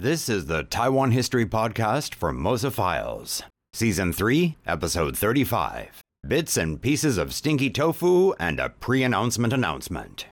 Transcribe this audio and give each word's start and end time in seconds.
This 0.00 0.28
is 0.28 0.46
the 0.46 0.62
Taiwan 0.62 1.10
History 1.10 1.44
Podcast 1.44 2.14
Formosa 2.14 2.70
Files, 2.70 3.42
Season 3.72 4.12
3, 4.12 4.56
Episode 4.64 5.16
35 5.16 6.04
Bits 6.24 6.56
and 6.56 6.80
Pieces 6.80 7.18
of 7.18 7.34
Stinky 7.34 7.68
Tofu 7.68 8.32
and 8.38 8.60
a 8.60 8.68
Pre 8.68 9.02
Announcement 9.02 9.52
Announcement. 9.52 10.26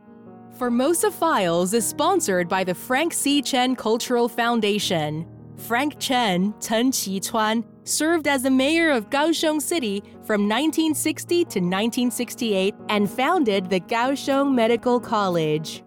Formosa 0.57 1.11
Files 1.11 1.75
is 1.75 1.85
sponsored 1.85 2.49
by 2.49 2.63
the 2.63 2.77
Frank 2.77 3.13
C. 3.13 3.43
Chen 3.43 3.75
Cultural 3.75 4.29
Foundation. 4.29 5.27
Frank 5.57 5.99
Chen, 5.99 6.55
Chen 6.61 6.93
Qichuan, 6.93 7.65
served 7.83 8.29
as 8.29 8.45
the 8.45 8.51
mayor 8.51 8.93
of 8.93 9.11
Kaohsiung 9.11 9.61
City 9.61 10.01
from 10.23 10.43
1960 10.43 11.37
to 11.39 11.59
1968 11.59 12.73
and 12.89 13.11
founded 13.11 13.69
the 13.69 13.81
Kaohsiung 13.81 14.55
Medical 14.55 15.01
College. 15.01 15.83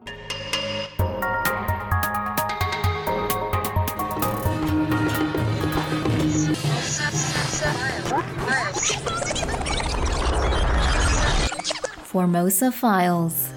Formosa 12.10 12.72
Files. 12.72 13.52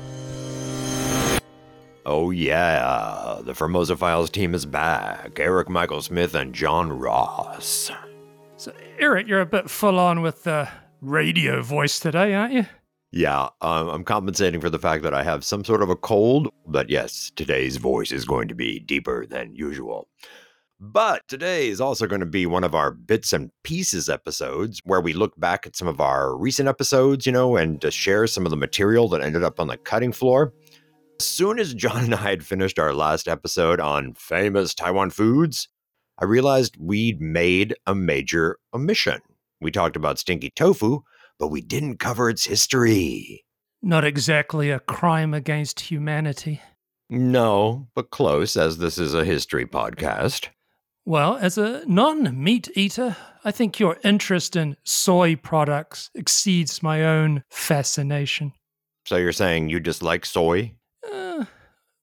Oh, 2.04 2.30
yeah, 2.30 3.40
the 3.42 3.54
Formosa 3.54 3.96
Files 3.96 4.28
team 4.28 4.54
is 4.54 4.66
back. 4.66 5.36
Eryk 5.36 5.70
Michael 5.70 6.02
Smith 6.02 6.34
and 6.34 6.54
John 6.54 6.92
Ross. 6.92 7.90
So, 8.58 8.74
Eryk, 9.00 9.26
you're 9.26 9.40
a 9.40 9.46
bit 9.46 9.70
full 9.70 9.98
on 9.98 10.20
with 10.20 10.42
the 10.42 10.68
radio 11.00 11.62
voice 11.62 11.98
today, 11.98 12.34
aren't 12.34 12.52
you? 12.52 12.66
Yeah, 13.10 13.48
um, 13.62 13.88
I'm 13.88 14.04
compensating 14.04 14.60
for 14.60 14.68
the 14.68 14.78
fact 14.78 15.02
that 15.04 15.14
I 15.14 15.22
have 15.22 15.46
some 15.46 15.64
sort 15.64 15.80
of 15.80 15.88
a 15.88 15.96
cold, 15.96 16.50
but 16.66 16.90
yes, 16.90 17.32
today's 17.34 17.78
voice 17.78 18.12
is 18.12 18.26
going 18.26 18.48
to 18.48 18.54
be 18.54 18.78
deeper 18.78 19.24
than 19.24 19.56
usual. 19.56 20.08
But 20.84 21.22
today 21.28 21.68
is 21.68 21.80
also 21.80 22.08
going 22.08 22.22
to 22.22 22.26
be 22.26 22.44
one 22.44 22.64
of 22.64 22.74
our 22.74 22.90
bits 22.90 23.32
and 23.32 23.52
pieces 23.62 24.08
episodes 24.08 24.80
where 24.82 25.00
we 25.00 25.12
look 25.12 25.38
back 25.38 25.64
at 25.64 25.76
some 25.76 25.86
of 25.86 26.00
our 26.00 26.36
recent 26.36 26.68
episodes, 26.68 27.24
you 27.24 27.30
know, 27.30 27.56
and 27.56 27.80
to 27.82 27.92
share 27.92 28.26
some 28.26 28.44
of 28.44 28.50
the 28.50 28.56
material 28.56 29.08
that 29.10 29.22
ended 29.22 29.44
up 29.44 29.60
on 29.60 29.68
the 29.68 29.76
cutting 29.76 30.10
floor. 30.10 30.52
As 31.20 31.26
soon 31.26 31.60
as 31.60 31.72
John 31.72 32.02
and 32.06 32.14
I 32.16 32.30
had 32.30 32.44
finished 32.44 32.80
our 32.80 32.92
last 32.92 33.28
episode 33.28 33.78
on 33.78 34.14
famous 34.14 34.74
Taiwan 34.74 35.10
foods, 35.10 35.68
I 36.18 36.24
realized 36.24 36.76
we'd 36.80 37.20
made 37.20 37.76
a 37.86 37.94
major 37.94 38.58
omission. 38.74 39.20
We 39.60 39.70
talked 39.70 39.94
about 39.94 40.18
stinky 40.18 40.50
tofu, 40.50 41.02
but 41.38 41.46
we 41.46 41.60
didn't 41.60 42.00
cover 42.00 42.28
its 42.28 42.46
history. 42.46 43.44
Not 43.82 44.04
exactly 44.04 44.72
a 44.72 44.80
crime 44.80 45.32
against 45.32 45.78
humanity. 45.78 46.60
No, 47.08 47.86
but 47.94 48.10
close, 48.10 48.56
as 48.56 48.78
this 48.78 48.98
is 48.98 49.14
a 49.14 49.24
history 49.24 49.64
podcast. 49.64 50.48
Well, 51.04 51.36
as 51.36 51.58
a 51.58 51.82
non 51.86 52.42
meat 52.42 52.68
eater, 52.76 53.16
I 53.44 53.50
think 53.50 53.80
your 53.80 53.98
interest 54.04 54.54
in 54.54 54.76
soy 54.84 55.34
products 55.36 56.10
exceeds 56.14 56.82
my 56.82 57.04
own 57.04 57.42
fascination. 57.50 58.52
So 59.06 59.16
you're 59.16 59.32
saying 59.32 59.68
you 59.68 59.80
dislike 59.80 60.24
soy? 60.24 60.74
Uh, 61.12 61.44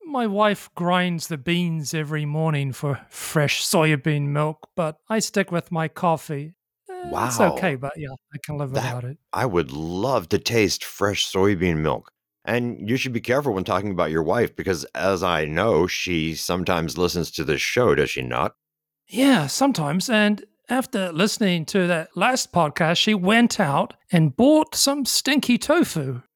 my 0.04 0.28
wife 0.28 0.70
grinds 0.76 1.28
the 1.28 1.38
beans 1.38 1.94
every 1.94 2.26
morning 2.26 2.74
for 2.74 3.00
fresh 3.10 3.64
soybean 3.66 4.28
milk, 4.28 4.68
but 4.76 4.98
I 5.08 5.20
stick 5.20 5.50
with 5.50 5.72
my 5.72 5.88
coffee. 5.88 6.56
Uh, 6.90 7.26
It's 7.28 7.40
okay, 7.40 7.76
but 7.76 7.94
yeah, 7.96 8.10
I 8.34 8.38
can 8.44 8.58
live 8.58 8.72
That- 8.72 8.96
without 8.96 9.10
it. 9.12 9.18
I 9.32 9.46
would 9.46 9.72
love 9.72 10.28
to 10.30 10.40
taste 10.40 10.84
fresh 10.84 11.26
soybean 11.26 11.78
milk. 11.78 12.12
And 12.44 12.90
you 12.90 12.98
should 12.98 13.14
be 13.14 13.22
careful 13.22 13.54
when 13.54 13.64
talking 13.64 13.92
about 13.92 14.12
your 14.12 14.24
wife 14.24 14.56
because, 14.56 14.84
as 14.96 15.24
I 15.24 15.46
know, 15.46 15.88
she 15.88 16.36
sometimes 16.36 16.98
listens 16.98 17.32
to 17.32 17.44
this 17.46 17.62
show, 17.62 17.96
does 17.96 18.10
she 18.10 18.24
not? 18.24 18.56
Yeah, 19.10 19.48
sometimes. 19.48 20.10
And 20.10 20.46
after 20.70 21.12
listening 21.12 21.66
to 21.66 21.88
that 21.88 22.16
last 22.16 22.54
podcast, 22.54 22.98
she 22.98 23.16
went 23.16 23.60
out 23.60 23.96
and 24.12 24.36
bought 24.36 24.76
some 24.76 25.06
stinky 25.06 25.58
tofu. 25.58 26.22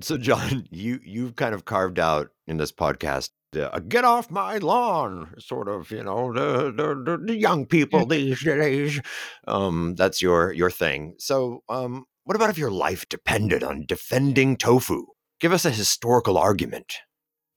So, 0.00 0.16
John, 0.16 0.68
you 0.70 1.00
you've 1.02 1.34
kind 1.34 1.54
of 1.54 1.64
carved 1.64 1.98
out 1.98 2.28
in 2.46 2.56
this 2.56 2.70
podcast 2.70 3.30
the 3.52 3.74
uh, 3.74 3.80
"get 3.80 4.04
off 4.04 4.30
my 4.30 4.58
lawn" 4.58 5.34
sort 5.38 5.68
of, 5.68 5.90
you 5.90 6.04
know, 6.04 6.32
the 6.32 6.70
the, 6.70 6.94
the, 6.94 7.22
the 7.26 7.36
young 7.36 7.66
people 7.66 8.06
these 8.06 8.44
days. 8.44 9.00
Um, 9.48 9.94
that's 9.96 10.22
your 10.22 10.52
your 10.52 10.70
thing. 10.70 11.14
So, 11.18 11.64
um, 11.68 12.04
what 12.24 12.36
about 12.36 12.50
if 12.50 12.58
your 12.58 12.70
life 12.70 13.08
depended 13.08 13.64
on 13.64 13.86
defending 13.88 14.56
tofu? 14.56 15.06
Give 15.40 15.52
us 15.52 15.64
a 15.64 15.70
historical 15.70 16.38
argument. 16.38 16.98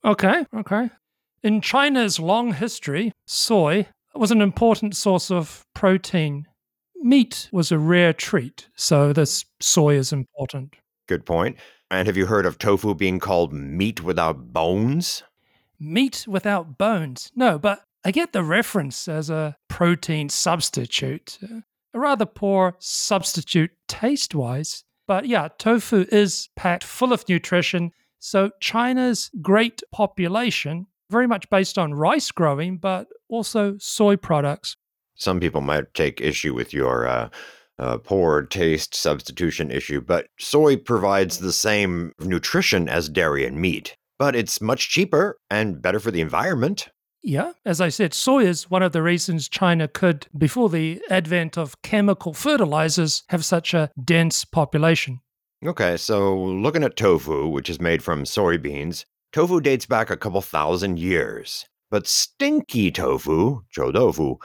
Okay, 0.03 0.45
okay. 0.55 0.89
In 1.43 1.61
China's 1.61 2.19
long 2.19 2.53
history, 2.53 3.11
soy 3.27 3.87
was 4.19 4.31
an 4.31 4.41
important 4.41 4.95
source 4.95 5.31
of 5.31 5.65
protein. 5.73 6.45
Meat 6.97 7.49
was 7.51 7.71
a 7.71 7.77
rare 7.77 8.13
treat, 8.13 8.67
so 8.75 9.13
this 9.13 9.45
soy 9.59 9.95
is 9.95 10.11
important. 10.11 10.75
Good 11.07 11.25
point. 11.25 11.57
And 11.91 12.07
have 12.07 12.17
you 12.17 12.25
heard 12.25 12.45
of 12.45 12.57
tofu 12.57 12.95
being 12.95 13.19
called 13.19 13.53
meat 13.53 14.03
without 14.03 14.53
bones? 14.53 15.23
Meat 15.79 16.25
without 16.27 16.77
bones. 16.77 17.31
No, 17.35 17.59
but 17.59 17.83
I 18.03 18.11
get 18.11 18.33
the 18.33 18.43
reference 18.43 19.07
as 19.07 19.29
a 19.29 19.55
protein 19.67 20.29
substitute. 20.29 21.37
A 21.93 21.99
rather 21.99 22.25
poor 22.25 22.75
substitute 22.79 23.71
taste 23.87 24.33
wise. 24.33 24.83
But 25.07 25.27
yeah, 25.27 25.49
tofu 25.59 26.05
is 26.11 26.49
packed 26.55 26.83
full 26.83 27.13
of 27.13 27.27
nutrition. 27.29 27.91
So 28.19 28.49
China's 28.59 29.29
great 29.41 29.83
population, 29.91 30.87
very 31.09 31.27
much 31.27 31.49
based 31.49 31.77
on 31.77 31.93
rice 31.93 32.31
growing, 32.31 32.77
but 32.77 33.07
also 33.29 33.75
soy 33.79 34.15
products. 34.15 34.77
Some 35.15 35.39
people 35.39 35.61
might 35.61 35.93
take 35.93 36.19
issue 36.19 36.53
with 36.53 36.73
your 36.73 37.07
uh, 37.07 37.29
uh, 37.79 37.97
poor 37.97 38.43
taste 38.43 38.95
substitution 38.95 39.71
issue, 39.71 40.01
but 40.01 40.27
soy 40.39 40.75
provides 40.77 41.39
the 41.39 41.53
same 41.53 42.13
nutrition 42.19 42.89
as 42.89 43.09
dairy 43.09 43.45
and 43.45 43.57
meat, 43.57 43.95
but 44.19 44.35
it's 44.35 44.61
much 44.61 44.89
cheaper 44.89 45.37
and 45.49 45.81
better 45.81 45.99
for 45.99 46.11
the 46.11 46.21
environment. 46.21 46.89
Yeah, 47.23 47.53
as 47.65 47.81
I 47.81 47.89
said, 47.89 48.13
soy 48.13 48.45
is 48.45 48.69
one 48.69 48.83
of 48.83 48.91
the 48.91 49.01
reasons 49.01 49.49
China 49.49 49.87
could, 49.87 50.27
before 50.37 50.69
the 50.69 51.01
advent 51.09 51.57
of 51.57 51.81
chemical 51.81 52.33
fertilizers, 52.33 53.23
have 53.29 53.43
such 53.43 53.73
a 53.73 53.89
dense 54.03 54.45
population. 54.45 55.21
Okay, 55.65 55.97
so 55.97 56.37
looking 56.37 56.83
at 56.83 56.95
tofu, 56.95 57.47
which 57.47 57.69
is 57.69 57.81
made 57.81 58.03
from 58.03 58.25
soybeans, 58.25 59.05
tofu 59.35 59.59
dates 59.59 59.85
back 59.85 60.09
a 60.09 60.15
couple 60.15 60.39
thousand 60.39 60.97
years. 60.97 61.65
But 61.91 62.07
stinky 62.07 62.89
tofu, 62.89 63.63
choutofu, 63.69 64.37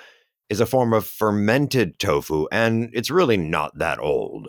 is 0.49 0.61
a 0.61 0.67
form 0.67 0.93
of 0.93 1.06
fermented 1.06 2.01
tofu, 2.01 2.49
and 2.51 2.91
it's 2.93 3.09
really 3.09 3.37
not 3.37 3.79
that 3.79 4.00
old. 4.00 4.49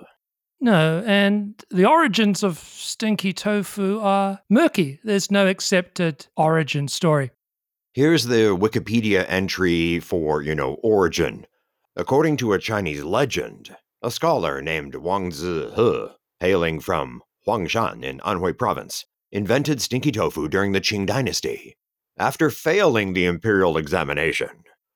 No, 0.60 1.04
and 1.06 1.64
the 1.70 1.86
origins 1.86 2.42
of 2.42 2.58
stinky 2.58 3.34
tofu 3.34 4.00
are 4.00 4.40
murky. 4.50 5.00
There's 5.04 5.30
no 5.30 5.46
accepted 5.46 6.26
origin 6.36 6.88
story. 6.88 7.30
Here's 7.94 8.26
the 8.26 8.58
Wikipedia 8.58 9.26
entry 9.28 10.00
for, 10.00 10.42
you 10.42 10.56
know, 10.56 10.80
origin. 10.82 11.46
According 11.96 12.38
to 12.38 12.54
a 12.54 12.60
Chinese 12.60 13.04
legend, 13.04 13.76
a 14.02 14.10
scholar 14.10 14.60
named 14.60 14.96
Wang 14.96 15.30
Zhihe, 15.30 16.14
hailing 16.40 16.80
from 16.80 17.22
Huangshan 17.48 18.04
in 18.04 18.18
Anhui 18.22 18.58
province, 18.58 19.06
invented 19.32 19.82
stinky 19.82 20.12
tofu 20.12 20.48
during 20.48 20.72
the 20.72 20.82
Qing 20.82 21.06
dynasty. 21.06 21.76
After 22.18 22.50
failing 22.50 23.14
the 23.14 23.26
imperial 23.26 23.78
examination, 23.78 24.50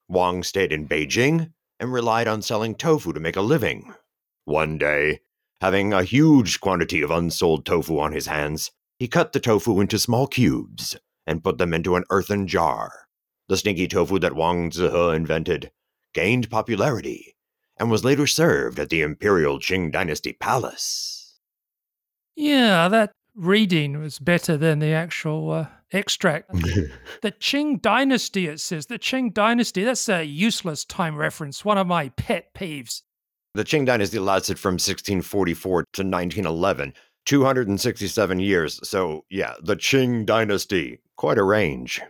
Wang 0.07 0.44
stayed 0.44 0.72
in 0.72 0.88
Beijing 0.88 1.51
and 1.79 1.91
relied 1.91 2.28
on 2.28 2.41
selling 2.41 2.75
tofu 2.75 3.13
to 3.13 3.19
make 3.19 3.35
a 3.35 3.41
living. 3.41 3.94
One 4.44 4.78
day, 4.78 5.22
having 5.62 5.94
a 5.94 6.03
huge 6.03 6.59
quantity 6.59 7.01
of 7.01 7.12
unsold 7.12 7.66
tofu 7.66 8.00
on 8.00 8.12
his 8.12 8.28
hands, 8.28 8.72
he 9.00 9.07
cut 9.07 9.34
the 9.34 9.40
tofu 9.40 9.79
into 9.79 9.97
small 9.97 10.28
cubes 10.28 10.96
and 11.25 11.44
put 11.44 11.57
them 11.57 11.73
into 11.73 11.96
an 11.96 12.03
earthen 12.09 12.47
jar. 12.47 13.07
The 13.47 13.57
stinky 13.57 13.88
tofu 13.88 14.19
that 14.19 14.35
Wang 14.35 14.69
Zhihe 14.69 15.16
invented 15.16 15.72
gained 16.14 16.49
popularity 16.49 17.35
and 17.78 17.91
was 17.91 18.05
later 18.05 18.28
served 18.28 18.79
at 18.79 18.90
the 18.90 19.02
imperial 19.02 19.59
Qing 19.59 19.91
dynasty 19.91 20.34
palace. 20.34 21.40
Yeah, 22.35 22.88
that 22.90 23.11
reading 23.35 23.99
was 23.99 24.20
better 24.20 24.58
than 24.58 24.79
the 24.79 24.93
actual 24.93 25.52
uh, 25.52 25.67
extract. 25.91 26.52
the 27.22 27.32
Qing 27.32 27.82
dynasty, 27.82 28.47
it 28.47 28.59
says. 28.59 28.87
The 28.87 28.99
Qing 28.99 29.34
dynasty, 29.34 29.84
that's 29.84 30.08
a 30.09 30.23
useless 30.23 30.85
time 30.85 31.16
reference, 31.16 31.66
one 31.66 31.78
of 31.78 31.87
my 31.87 32.09
pet 32.09 32.53
peeves. 32.53 33.02
The 33.53 33.64
Qing 33.64 33.85
dynasty 33.85 34.20
lasted 34.20 34.59
from 34.59 34.73
1644 34.73 35.84
to 35.93 36.02
1911, 36.03 36.93
267 37.26 38.40
years. 38.40 38.79
So, 38.87 39.26
yeah, 39.29 39.53
the 39.61 39.76
Qing 39.76 40.26
dynasty, 40.26 40.99
quite 41.16 41.38
a 41.38 41.43
range. 41.43 42.02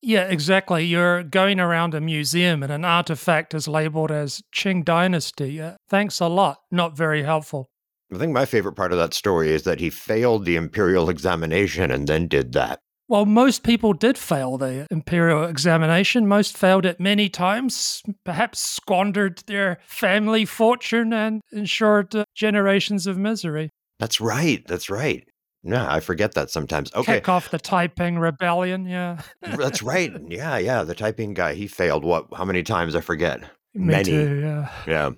Yeah, 0.00 0.28
exactly. 0.28 0.84
You're 0.84 1.24
going 1.24 1.58
around 1.58 1.94
a 1.94 2.00
museum 2.00 2.62
and 2.62 2.70
an 2.70 2.84
artifact 2.84 3.52
is 3.52 3.66
labeled 3.66 4.12
as 4.12 4.42
Qing 4.54 4.84
Dynasty. 4.84 5.60
Uh, 5.60 5.74
thanks 5.88 6.20
a 6.20 6.28
lot. 6.28 6.58
Not 6.70 6.96
very 6.96 7.24
helpful. 7.24 7.70
I 8.12 8.18
think 8.18 8.32
my 8.32 8.46
favorite 8.46 8.74
part 8.74 8.92
of 8.92 8.98
that 8.98 9.14
story 9.14 9.52
is 9.52 9.64
that 9.64 9.80
he 9.80 9.90
failed 9.90 10.44
the 10.44 10.56
imperial 10.56 11.10
examination 11.10 11.90
and 11.90 12.06
then 12.06 12.26
did 12.26 12.52
that. 12.52 12.80
Well, 13.08 13.24
most 13.24 13.62
people 13.62 13.94
did 13.94 14.18
fail 14.18 14.58
the 14.58 14.86
imperial 14.90 15.44
examination. 15.44 16.28
Most 16.28 16.58
failed 16.58 16.84
it 16.84 17.00
many 17.00 17.30
times, 17.30 18.02
perhaps 18.24 18.60
squandered 18.60 19.42
their 19.46 19.78
family 19.86 20.44
fortune 20.44 21.14
and 21.14 21.40
ensured 21.50 22.14
uh, 22.14 22.24
generations 22.34 23.06
of 23.06 23.16
misery. 23.16 23.70
That's 23.98 24.20
right. 24.20 24.62
That's 24.66 24.90
right. 24.90 25.26
Yeah, 25.62 25.90
I 25.90 26.00
forget 26.00 26.34
that 26.34 26.50
sometimes. 26.50 26.92
Okay. 26.94 27.14
Kick 27.14 27.28
off 27.28 27.50
the 27.50 27.58
Taiping 27.58 28.18
Rebellion, 28.18 28.86
yeah. 28.86 29.22
That's 29.42 29.82
right. 29.82 30.12
Yeah, 30.28 30.58
yeah. 30.58 30.82
The 30.82 30.94
Taiping 30.94 31.34
guy, 31.34 31.54
he 31.54 31.66
failed 31.66 32.04
what? 32.04 32.26
How 32.36 32.44
many 32.44 32.62
times? 32.62 32.94
I 32.94 33.00
forget. 33.00 33.40
Me 33.74 33.86
Many. 33.86 34.04
too, 34.04 34.40
yeah. 34.40 34.70
Yeah. 34.86 35.10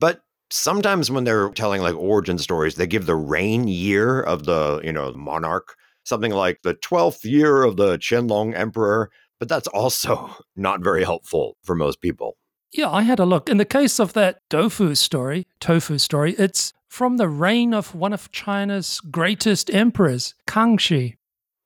But 0.00 0.22
sometimes 0.52 1.10
when 1.10 1.24
they're 1.24 1.48
telling 1.50 1.82
like 1.82 1.96
origin 1.96 2.38
stories, 2.38 2.74
they 2.74 2.86
give 2.86 3.06
the 3.06 3.16
reign 3.16 3.66
year 3.68 4.20
of 4.20 4.44
the, 4.44 4.80
you 4.84 4.92
know, 4.92 5.12
monarch, 5.14 5.76
something 6.04 6.32
like 6.32 6.62
the 6.62 6.74
12th 6.74 7.24
year 7.24 7.62
of 7.62 7.76
the 7.76 7.96
Qianlong 7.98 8.56
emperor, 8.56 9.10
but 9.38 9.48
that's 9.48 9.68
also 9.68 10.34
not 10.56 10.82
very 10.82 11.04
helpful 11.04 11.56
for 11.62 11.74
most 11.74 12.00
people. 12.00 12.36
Yeah, 12.72 12.90
I 12.90 13.02
had 13.02 13.18
a 13.18 13.26
look. 13.26 13.48
In 13.48 13.58
the 13.58 13.64
case 13.64 13.98
of 13.98 14.14
that 14.14 14.40
tofu 14.48 14.94
story, 14.94 15.46
tofu 15.60 15.98
story, 15.98 16.34
it's 16.38 16.72
from 16.88 17.16
the 17.16 17.28
reign 17.28 17.74
of 17.74 17.94
one 17.94 18.12
of 18.12 18.30
China's 18.32 19.00
greatest 19.00 19.72
emperors, 19.72 20.34
Kangxi. 20.46 21.16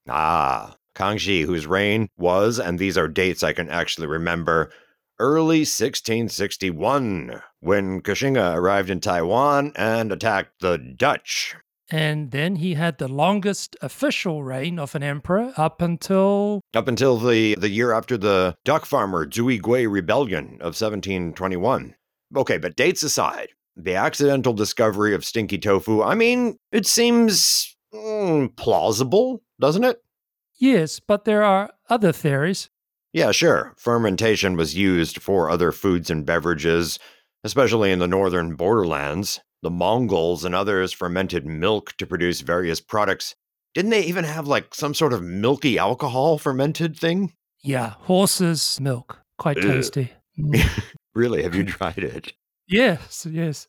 Ah, 0.08 0.74
Kangxi, 0.96 1.44
whose 1.44 1.66
reign 1.66 2.08
was, 2.16 2.58
and 2.58 2.78
these 2.78 2.98
are 2.98 3.08
dates 3.08 3.42
I 3.42 3.52
can 3.52 3.68
actually 3.68 4.06
remember, 4.06 4.70
early 5.18 5.60
1661, 5.60 7.42
when 7.60 8.00
Koxinga 8.02 8.54
arrived 8.56 8.90
in 8.90 9.00
Taiwan 9.00 9.72
and 9.76 10.12
attacked 10.12 10.60
the 10.60 10.78
Dutch. 10.78 11.54
And 11.88 12.32
then 12.32 12.56
he 12.56 12.74
had 12.74 12.98
the 12.98 13.08
longest 13.08 13.76
official 13.80 14.42
reign 14.42 14.78
of 14.78 14.94
an 14.94 15.02
emperor 15.02 15.52
up 15.56 15.80
until 15.80 16.60
Up 16.74 16.88
until 16.88 17.16
the, 17.18 17.54
the 17.54 17.68
year 17.68 17.92
after 17.92 18.16
the 18.16 18.56
duck 18.64 18.84
farmer 18.86 19.24
Zhu 19.26 19.56
Yigui 19.56 19.90
rebellion 19.90 20.56
of 20.60 20.74
1721. 20.74 21.94
Okay, 22.34 22.58
but 22.58 22.74
dates 22.76 23.04
aside, 23.04 23.50
the 23.76 23.94
accidental 23.94 24.52
discovery 24.52 25.14
of 25.14 25.24
stinky 25.24 25.58
tofu, 25.58 26.02
I 26.02 26.14
mean, 26.16 26.56
it 26.72 26.86
seems 26.86 27.76
mm, 27.94 28.56
plausible, 28.56 29.42
doesn't 29.60 29.84
it? 29.84 30.02
yes, 30.58 31.00
but 31.00 31.24
there 31.24 31.42
are 31.42 31.70
other 31.88 32.12
theories. 32.12 32.70
Yeah, 33.16 33.32
sure. 33.32 33.72
Fermentation 33.78 34.58
was 34.58 34.74
used 34.74 35.22
for 35.22 35.48
other 35.48 35.72
foods 35.72 36.10
and 36.10 36.26
beverages, 36.26 36.98
especially 37.44 37.90
in 37.90 37.98
the 37.98 38.06
northern 38.06 38.56
borderlands. 38.56 39.40
The 39.62 39.70
Mongols 39.70 40.44
and 40.44 40.54
others 40.54 40.92
fermented 40.92 41.46
milk 41.46 41.94
to 41.96 42.06
produce 42.06 42.42
various 42.42 42.78
products. 42.78 43.34
Didn't 43.72 43.92
they 43.92 44.02
even 44.02 44.24
have 44.24 44.46
like 44.46 44.74
some 44.74 44.92
sort 44.92 45.14
of 45.14 45.22
milky 45.22 45.78
alcohol 45.78 46.36
fermented 46.36 46.94
thing? 46.98 47.32
Yeah, 47.64 47.94
horses' 48.00 48.78
milk, 48.80 49.18
quite 49.38 49.56
tasty. 49.62 50.12
Mm. 50.38 50.84
Really? 51.14 51.42
Have 51.42 51.54
you 51.54 51.64
tried 51.64 51.96
it? 51.96 52.34
yes, 52.68 53.26
yes. 53.30 53.68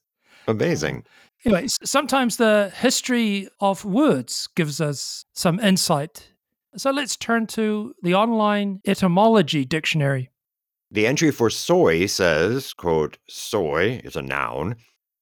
Amazing. 0.49 1.05
Anyway, 1.45 1.67
sometimes 1.85 2.35
the 2.35 2.73
history 2.75 3.47
of 3.61 3.85
words 3.85 4.49
gives 4.53 4.81
us 4.81 5.23
some 5.33 5.61
insight. 5.61 6.33
So 6.75 6.91
let's 6.91 7.15
turn 7.15 7.47
to 7.47 7.93
the 8.03 8.13
online 8.13 8.81
etymology 8.85 9.65
dictionary. 9.65 10.29
The 10.91 11.07
entry 11.07 11.31
for 11.31 11.49
soy 11.49 12.05
says, 12.05 12.73
quote, 12.73 13.17
soy 13.27 13.99
is 14.03 14.15
a 14.15 14.21
noun. 14.21 14.75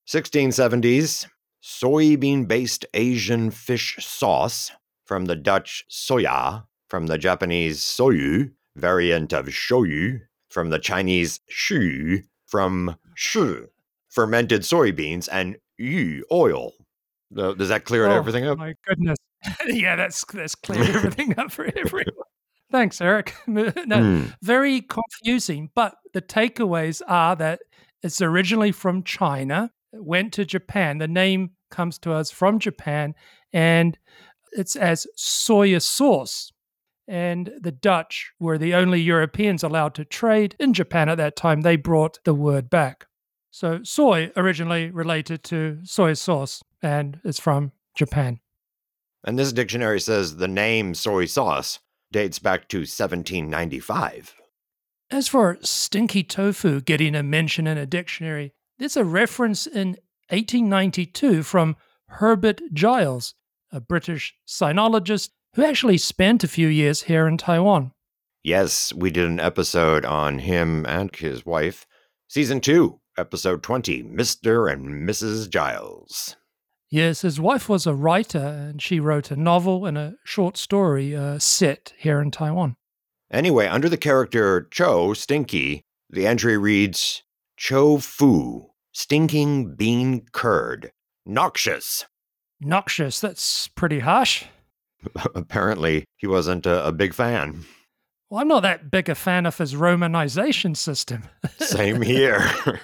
1670s, 0.08 1.28
soybean 1.64 2.48
based 2.48 2.86
Asian 2.94 3.52
fish 3.52 3.96
sauce 4.00 4.72
from 5.06 5.26
the 5.26 5.36
Dutch 5.36 5.86
soya, 5.90 6.66
from 6.90 7.08
the 7.08 7.18
Japanese 7.18 7.82
soyu, 7.82 8.52
variant 8.76 9.34
of 9.34 9.48
shoyu, 9.48 10.20
from 10.50 10.70
the 10.70 10.80
Chinese 10.80 11.40
shu, 11.48 12.20
from 12.48 12.96
shu, 13.16 13.68
fermented 14.10 14.62
soybeans, 14.62 15.28
and 15.32 15.58
yu, 15.78 16.24
oil. 16.32 16.74
Does 17.34 17.70
that 17.70 17.86
clear 17.86 18.08
Oh, 18.08 18.12
everything 18.12 18.46
up? 18.46 18.58
Oh 18.58 18.62
my 18.62 18.74
goodness. 18.88 19.18
yeah, 19.68 19.96
that's 19.96 20.24
that's 20.26 20.56
cleared 20.56 20.90
everything 20.96 21.38
up 21.40 21.52
for 21.52 21.66
everyone. 21.66 22.14
Thanks, 22.72 23.00
Eryk. 23.00 23.32
no, 23.88 24.02
Hmm. 24.02 24.26
very 24.42 24.82
confusing, 24.82 25.70
but 25.76 25.96
the 26.14 26.22
takeaways 26.22 27.02
are 27.08 27.36
that 27.36 27.60
it's 28.04 28.22
originally 28.22 28.72
from 28.72 29.04
China, 29.04 29.72
it 29.94 30.04
went 30.04 30.34
to 30.34 30.46
Japan. 30.46 30.98
The 30.98 31.08
name 31.08 31.52
comes 31.72 31.98
to 32.00 32.12
us 32.14 32.32
from 32.32 32.60
Japan, 32.60 33.14
and 33.54 33.98
it's 34.52 34.76
as 34.76 35.08
soya 35.18 35.82
sauce. 35.82 36.52
And 37.08 37.52
the 37.62 37.72
Dutch 37.72 38.32
were 38.40 38.58
the 38.58 38.74
only 38.74 39.00
Europeans 39.00 39.62
allowed 39.64 39.94
to 39.96 40.06
trade 40.06 40.56
in 40.60 40.74
Japan 40.74 41.08
at 41.08 41.18
that 41.18 41.36
time. 41.36 41.62
They 41.62 41.76
brought 41.76 42.18
the 42.26 42.34
word 42.34 42.68
back. 42.70 43.06
So, 43.52 43.82
soy 43.84 44.32
originally 44.36 44.90
related 44.90 45.44
to 45.46 45.78
soy 45.84 46.14
sauce, 46.14 46.64
and 46.82 47.20
it's 47.24 47.40
from 47.40 47.72
Japan. 47.96 48.40
And 49.26 49.40
this 49.40 49.52
dictionary 49.52 50.00
says 50.00 50.38
the 50.38 50.48
name 50.48 50.94
soy 50.94 51.26
sauce 51.26 51.80
dates 52.12 52.40
back 52.40 52.70
to 52.70 52.80
1795. 52.80 54.36
As 55.10 55.28
for 55.28 55.58
stinky 55.62 56.24
tofu 56.24 56.80
getting 56.80 57.16
a 57.16 57.24
mention 57.24 57.68
in 57.68 57.78
a 57.78 57.86
dictionary, 57.86 58.54
there's 58.78 58.96
a 58.96 59.04
reference 59.04 59.66
in 59.66 59.98
1892 60.30 61.44
from 61.44 61.76
Herbert 62.08 62.62
Giles, 62.72 63.34
a 63.72 63.82
British 63.82 64.36
sinologist 64.48 65.30
who 65.56 65.64
actually 65.64 65.98
spent 65.98 66.44
a 66.44 66.48
few 66.48 66.68
years 66.68 67.04
here 67.04 67.28
in 67.28 67.38
Taiwan. 67.38 67.92
Yes, 68.44 68.94
we 68.94 69.10
did 69.10 69.26
an 69.26 69.40
episode 69.40 70.06
on 70.06 70.40
him 70.40 70.86
and 70.86 71.16
his 71.16 71.46
wife. 71.46 71.88
Season 72.28 72.62
2, 72.62 73.00
episode 73.18 73.64
20 73.64 74.04
Mr. 74.04 74.72
and 74.72 75.08
Mrs. 75.08 75.50
Giles. 75.50 76.36
Yes, 76.96 77.24
his 77.24 77.42
wife 77.42 77.68
was 77.68 77.86
a 77.86 77.94
writer 77.94 78.38
and 78.38 78.82
she 78.82 79.02
wrote 79.02 79.30
a 79.30 79.36
novel 79.36 79.86
and 79.86 79.98
a 79.98 80.16
short 80.24 80.56
story 80.56 81.14
uh, 81.14 81.40
set 81.40 81.92
here 81.98 82.22
in 82.22 82.32
Taiwan. 82.32 82.78
Anyway, 83.30 83.68
under 83.68 83.90
the 83.90 83.98
character 83.98 84.66
Cho, 84.72 85.14
Stinky, 85.14 85.82
the 86.10 86.26
entry 86.26 86.58
reads 86.58 87.24
Cho 87.58 87.98
Fu, 87.98 88.70
stinking 88.94 89.76
bean 89.76 90.26
curd. 90.32 90.94
Noxious. 91.26 92.06
Noxious, 92.62 93.20
that's 93.20 93.68
pretty 93.68 94.00
harsh. 94.00 94.46
Apparently, 95.36 96.06
he 96.16 96.28
wasn't 96.28 96.66
a, 96.66 96.88
a 96.88 96.94
big 96.94 97.14
fan. 97.14 97.66
Well, 98.30 98.40
I'm 98.40 98.48
not 98.48 98.62
that 98.62 98.90
big 98.90 99.10
a 99.10 99.16
fan 99.16 99.46
of 99.46 99.58
his 99.58 99.74
romanization 99.74 100.78
system. 100.78 101.24
Same 101.60 102.02
here. 102.02 102.50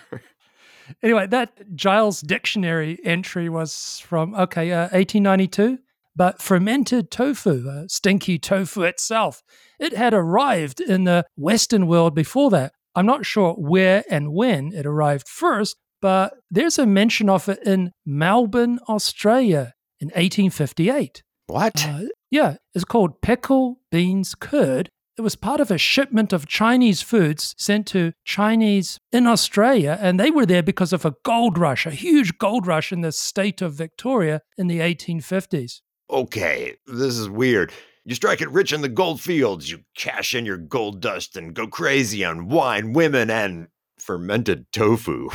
Anyway, 1.03 1.27
that 1.27 1.75
Giles 1.75 2.21
dictionary 2.21 2.99
entry 3.03 3.49
was 3.49 4.01
from, 4.05 4.33
okay, 4.35 4.71
uh, 4.71 4.89
1892. 4.89 5.79
But 6.13 6.41
fermented 6.41 7.09
tofu, 7.09 7.69
uh, 7.69 7.87
stinky 7.87 8.37
tofu 8.37 8.81
itself, 8.83 9.41
it 9.79 9.93
had 9.95 10.13
arrived 10.13 10.81
in 10.81 11.05
the 11.05 11.25
Western 11.37 11.87
world 11.87 12.13
before 12.13 12.49
that. 12.49 12.73
I'm 12.95 13.05
not 13.05 13.25
sure 13.25 13.53
where 13.53 14.03
and 14.09 14.33
when 14.33 14.73
it 14.73 14.85
arrived 14.85 15.29
first, 15.29 15.77
but 16.01 16.33
there's 16.49 16.77
a 16.77 16.85
mention 16.85 17.29
of 17.29 17.47
it 17.47 17.59
in 17.65 17.93
Melbourne, 18.05 18.79
Australia 18.89 19.73
in 20.01 20.07
1858. 20.07 21.23
what? 21.47 21.85
Uh, 21.87 22.01
yeah, 22.29 22.57
it's 22.73 22.85
called 22.85 23.21
pickle 23.21 23.79
beans 23.91 24.35
curd. 24.35 24.89
It 25.21 25.23
was 25.23 25.35
part 25.35 25.59
of 25.59 25.69
a 25.69 25.77
shipment 25.77 26.33
of 26.33 26.47
Chinese 26.47 27.03
foods 27.03 27.53
sent 27.55 27.85
to 27.89 28.13
Chinese 28.25 28.99
in 29.11 29.27
Australia, 29.27 29.99
and 30.01 30.19
they 30.19 30.31
were 30.31 30.47
there 30.47 30.63
because 30.63 30.93
of 30.93 31.05
a 31.05 31.13
gold 31.23 31.59
rush, 31.59 31.85
a 31.85 31.91
huge 31.91 32.39
gold 32.39 32.65
rush 32.65 32.91
in 32.91 33.01
the 33.01 33.11
state 33.11 33.61
of 33.61 33.75
Victoria 33.75 34.41
in 34.57 34.65
the 34.65 34.79
1850s. 34.79 35.81
okay, 36.09 36.73
this 36.87 37.19
is 37.19 37.29
weird. 37.29 37.71
You 38.03 38.15
strike 38.15 38.41
it 38.41 38.49
rich 38.49 38.73
in 38.73 38.81
the 38.81 38.89
gold 38.89 39.21
fields, 39.21 39.69
you 39.69 39.81
cash 39.95 40.33
in 40.33 40.43
your 40.43 40.57
gold 40.57 41.01
dust 41.01 41.37
and 41.37 41.53
go 41.53 41.67
crazy 41.67 42.25
on 42.25 42.49
wine, 42.49 42.91
women, 42.91 43.29
and 43.29 43.67
fermented 43.99 44.65
tofu. 44.73 45.29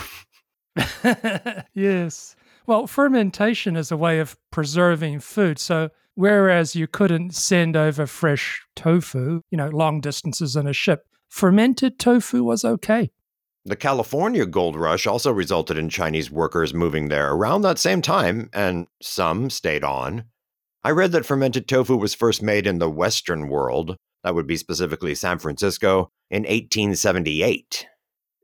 yes. 1.74 2.34
Well, 2.66 2.88
fermentation 2.88 3.76
is 3.76 3.92
a 3.92 3.96
way 3.96 4.18
of 4.18 4.36
preserving 4.50 5.20
food. 5.20 5.60
So, 5.60 5.90
whereas 6.16 6.74
you 6.74 6.88
couldn't 6.88 7.34
send 7.34 7.76
over 7.76 8.06
fresh 8.06 8.60
tofu, 8.74 9.42
you 9.50 9.56
know, 9.56 9.68
long 9.68 10.00
distances 10.00 10.56
in 10.56 10.66
a 10.66 10.72
ship, 10.72 11.06
fermented 11.28 11.98
tofu 11.98 12.42
was 12.42 12.64
okay. 12.64 13.10
The 13.64 13.76
California 13.76 14.46
gold 14.46 14.76
rush 14.76 15.06
also 15.06 15.32
resulted 15.32 15.76
in 15.76 15.88
Chinese 15.88 16.30
workers 16.30 16.72
moving 16.74 17.08
there 17.08 17.32
around 17.32 17.62
that 17.62 17.78
same 17.78 18.00
time, 18.00 18.48
and 18.52 18.86
some 19.02 19.50
stayed 19.50 19.84
on. 19.84 20.24
I 20.82 20.90
read 20.90 21.12
that 21.12 21.26
fermented 21.26 21.68
tofu 21.68 21.96
was 21.96 22.14
first 22.14 22.42
made 22.42 22.66
in 22.66 22.78
the 22.78 22.90
Western 22.90 23.48
world, 23.48 23.96
that 24.22 24.34
would 24.34 24.46
be 24.46 24.56
specifically 24.56 25.14
San 25.14 25.38
Francisco, 25.38 26.10
in 26.30 26.42
1878. 26.44 27.86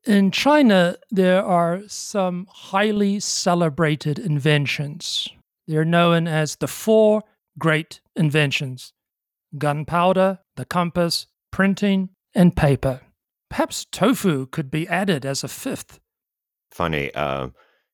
In 0.04 0.32
China, 0.32 0.96
there 1.10 1.44
are 1.44 1.82
some 1.86 2.48
highly 2.50 3.20
celebrated 3.20 4.18
inventions. 4.18 5.28
They're 5.68 5.84
known 5.84 6.26
as 6.26 6.56
the 6.56 6.66
four 6.66 7.22
great 7.58 8.00
inventions. 8.16 8.92
gunpowder, 9.58 10.38
the 10.56 10.64
compass, 10.64 11.26
printing, 11.50 12.08
and 12.34 12.56
paper. 12.56 13.02
Perhaps 13.50 13.84
tofu 13.92 14.46
could 14.46 14.70
be 14.70 14.88
added 14.88 15.26
as 15.26 15.44
a 15.44 15.48
fifth. 15.48 16.00
Funny, 16.70 17.12
uh, 17.14 17.48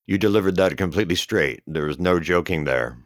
you 0.07 0.19
delivered 0.19 0.55
that 0.57 0.77
completely 0.77 1.17
straight. 1.17 1.63
There 1.67 1.87
was 1.87 1.99
no 1.99 2.21
joking 2.21 2.65
there. 2.65 2.99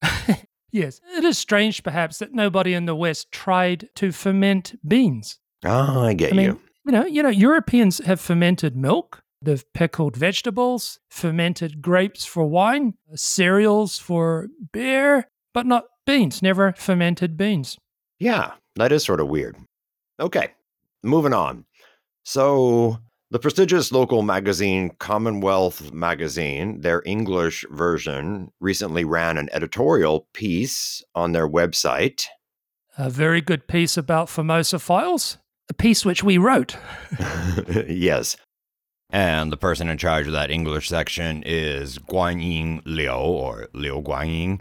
yes, 0.72 1.00
it 1.16 1.24
is 1.24 1.36
strange 1.36 1.82
perhaps 1.82 2.18
that 2.18 2.32
nobody 2.32 2.72
in 2.72 2.86
the 2.86 2.94
West 2.94 3.30
tried 3.30 3.90
to 3.96 4.10
ferment 4.10 4.74
beans. 4.88 5.38
Ah, 5.64 6.04
I 6.04 6.14
get 6.14 6.32
I 6.32 6.36
mean, 6.36 6.46
you. 6.46 6.60
you 6.86 6.92
know, 6.92 7.04
you 7.04 7.22
know, 7.22 7.28
Europeans 7.28 7.98
have 8.06 8.20
fermented 8.20 8.74
milk, 8.74 9.22
they've 9.42 9.70
pickled 9.74 10.16
vegetables, 10.16 10.98
fermented 11.10 11.82
grapes 11.82 12.24
for 12.24 12.44
wine, 12.46 12.94
cereals 13.14 13.98
for 13.98 14.48
beer, 14.72 15.28
but 15.52 15.66
not 15.66 15.84
beans, 16.08 16.40
never 16.40 16.72
fermented 16.72 17.36
beans. 17.36 17.76
Yeah, 18.18 18.52
that 18.76 18.92
is 18.92 19.04
sort 19.04 19.20
of 19.20 19.28
weird. 19.28 19.56
Okay, 20.18 20.48
moving 21.02 21.34
on. 21.34 21.66
So, 22.24 22.98
the 23.30 23.38
prestigious 23.38 23.92
local 23.92 24.22
magazine 24.22 24.90
Commonwealth 24.98 25.92
Magazine, 25.92 26.80
their 26.80 27.02
English 27.04 27.66
version, 27.70 28.50
recently 28.58 29.04
ran 29.04 29.36
an 29.36 29.50
editorial 29.52 30.26
piece 30.32 31.02
on 31.14 31.32
their 31.32 31.46
website. 31.46 32.24
A 32.96 33.10
very 33.10 33.42
good 33.42 33.68
piece 33.68 33.98
about 33.98 34.30
Formosa 34.30 34.78
files, 34.78 35.36
a 35.68 35.74
piece 35.74 36.06
which 36.06 36.24
we 36.24 36.38
wrote. 36.38 36.74
yes. 37.86 38.36
And 39.10 39.52
the 39.52 39.58
person 39.58 39.90
in 39.90 39.98
charge 39.98 40.26
of 40.26 40.32
that 40.32 40.50
English 40.50 40.88
section 40.88 41.42
is 41.44 41.98
Guanyin 41.98 42.80
Liu, 42.86 43.10
or 43.10 43.68
Liu 43.74 44.02
Guanyin. 44.02 44.60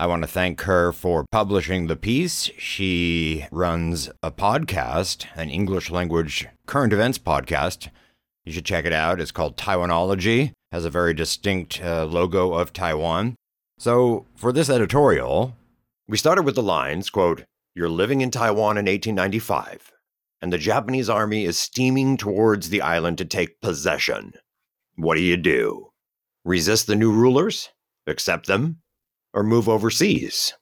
I 0.00 0.06
want 0.06 0.22
to 0.22 0.26
thank 0.26 0.62
her 0.62 0.92
for 0.92 1.26
publishing 1.30 1.86
the 1.86 1.94
piece. 1.94 2.48
She 2.56 3.44
runs 3.52 4.08
a 4.22 4.30
podcast, 4.30 5.26
an 5.36 5.50
English 5.50 5.90
language 5.90 6.48
current 6.64 6.94
events 6.94 7.18
podcast. 7.18 7.90
You 8.46 8.52
should 8.52 8.64
check 8.64 8.86
it 8.86 8.94
out. 8.94 9.20
It's 9.20 9.30
called 9.30 9.58
Taiwanology. 9.58 10.52
Has 10.72 10.86
a 10.86 10.90
very 10.90 11.12
distinct 11.12 11.82
uh, 11.84 12.06
logo 12.06 12.54
of 12.54 12.72
Taiwan. 12.72 13.36
So, 13.78 14.24
for 14.34 14.52
this 14.52 14.70
editorial, 14.70 15.54
we 16.08 16.16
started 16.16 16.46
with 16.46 16.54
the 16.54 16.62
lines, 16.62 17.10
quote, 17.10 17.44
"You're 17.74 17.90
living 17.90 18.22
in 18.22 18.30
Taiwan 18.30 18.78
in 18.78 18.86
1895, 18.86 19.92
and 20.40 20.50
the 20.50 20.56
Japanese 20.56 21.10
army 21.10 21.44
is 21.44 21.58
steaming 21.58 22.16
towards 22.16 22.70
the 22.70 22.80
island 22.80 23.18
to 23.18 23.26
take 23.26 23.60
possession. 23.60 24.32
What 24.96 25.16
do 25.16 25.20
you 25.20 25.36
do? 25.36 25.90
Resist 26.42 26.86
the 26.86 26.96
new 26.96 27.12
rulers? 27.12 27.68
Accept 28.06 28.46
them? 28.46 28.80
Or 29.32 29.42
move 29.42 29.68
overseas. 29.68 30.54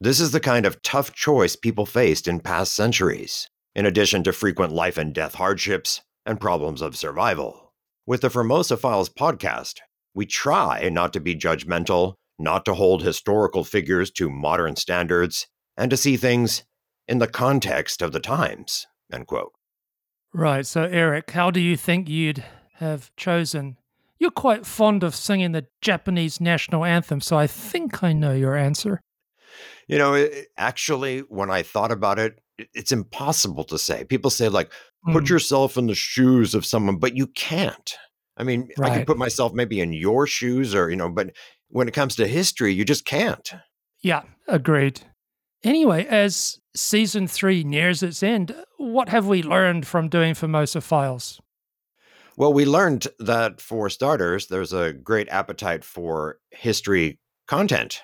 This 0.00 0.18
is 0.18 0.32
the 0.32 0.40
kind 0.40 0.66
of 0.66 0.82
tough 0.82 1.12
choice 1.12 1.54
people 1.54 1.86
faced 1.86 2.26
in 2.26 2.40
past 2.40 2.74
centuries, 2.74 3.48
in 3.74 3.86
addition 3.86 4.24
to 4.24 4.32
frequent 4.32 4.72
life 4.72 4.98
and 4.98 5.14
death 5.14 5.34
hardships 5.34 6.02
and 6.26 6.40
problems 6.40 6.82
of 6.82 6.96
survival. 6.96 7.72
With 8.04 8.22
the 8.22 8.30
Formosa 8.30 8.76
Files 8.76 9.08
podcast, 9.08 9.78
we 10.14 10.26
try 10.26 10.88
not 10.88 11.12
to 11.12 11.20
be 11.20 11.36
judgmental, 11.36 12.14
not 12.38 12.64
to 12.64 12.74
hold 12.74 13.02
historical 13.02 13.62
figures 13.62 14.10
to 14.12 14.28
modern 14.28 14.74
standards, 14.74 15.46
and 15.76 15.90
to 15.90 15.96
see 15.96 16.16
things 16.16 16.64
in 17.06 17.18
the 17.18 17.28
context 17.28 18.02
of 18.02 18.12
the 18.12 18.20
times. 18.20 18.86
Right. 20.32 20.66
So, 20.66 20.88
Eryk, 20.88 21.30
how 21.30 21.50
do 21.50 21.60
you 21.60 21.76
think 21.76 22.08
you'd 22.08 22.44
have 22.74 23.14
chosen 23.16 23.76
you're 24.22 24.30
quite 24.30 24.64
fond 24.64 25.02
of 25.02 25.16
singing 25.16 25.50
the 25.50 25.66
Japanese 25.80 26.40
national 26.40 26.84
anthem, 26.84 27.20
so 27.20 27.36
I 27.36 27.48
think 27.48 28.04
I 28.04 28.12
know 28.12 28.32
your 28.32 28.54
answer. 28.54 29.00
You 29.88 29.98
know, 29.98 30.14
it, 30.14 30.46
actually, 30.56 31.20
when 31.28 31.50
I 31.50 31.62
thought 31.62 31.90
about 31.90 32.20
it, 32.20 32.38
it's 32.72 32.92
impossible 32.92 33.64
to 33.64 33.78
say. 33.78 34.04
People 34.04 34.30
say, 34.30 34.48
like, 34.48 34.70
put 35.10 35.24
mm. 35.24 35.28
yourself 35.28 35.76
in 35.76 35.88
the 35.88 35.96
shoes 35.96 36.54
of 36.54 36.64
someone, 36.64 36.98
but 36.98 37.16
you 37.16 37.26
can't. 37.26 37.96
I 38.36 38.44
mean, 38.44 38.68
right. 38.78 38.92
I 38.92 38.98
could 38.98 39.08
put 39.08 39.18
myself 39.18 39.54
maybe 39.54 39.80
in 39.80 39.92
your 39.92 40.28
shoes 40.28 40.72
or, 40.72 40.88
you 40.88 40.94
know, 40.94 41.10
but 41.10 41.32
when 41.70 41.88
it 41.88 41.94
comes 41.94 42.14
to 42.16 42.28
history, 42.28 42.72
you 42.72 42.84
just 42.84 43.04
can't. 43.04 43.52
Yeah, 44.02 44.22
agreed. 44.46 45.00
Anyway, 45.64 46.06
as 46.06 46.60
season 46.76 47.26
three 47.26 47.64
nears 47.64 48.04
its 48.04 48.22
end, 48.22 48.54
what 48.78 49.08
have 49.08 49.26
we 49.26 49.42
learned 49.42 49.84
from 49.84 50.08
doing 50.08 50.34
Formosa 50.34 50.80
Files? 50.80 51.40
Well, 52.36 52.52
we 52.52 52.64
learned 52.64 53.08
that 53.18 53.60
for 53.60 53.90
starters, 53.90 54.46
there's 54.46 54.72
a 54.72 54.92
great 54.92 55.28
appetite 55.28 55.84
for 55.84 56.38
history 56.50 57.18
content. 57.46 58.02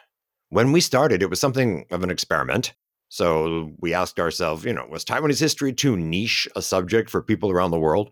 When 0.51 0.73
we 0.73 0.81
started, 0.81 1.23
it 1.23 1.31
was 1.31 1.41
something 1.41 1.87
of 1.91 2.03
an 2.03 2.11
experiment. 2.11 2.75
So 3.09 3.73
we 3.79 3.95
asked 3.95 4.21
ourselves, 4.21 4.65
you 4.65 4.73
know, 4.73 4.87
was 4.91 5.05
Taiwanese 5.05 5.41
history 5.41 5.73
too 5.73 5.97
niche 5.97 6.47
a 6.55 6.63
subject 6.63 7.09
for 7.09 7.23
people 7.23 7.51
around 7.51 7.71
the 7.71 7.79
world? 7.79 8.11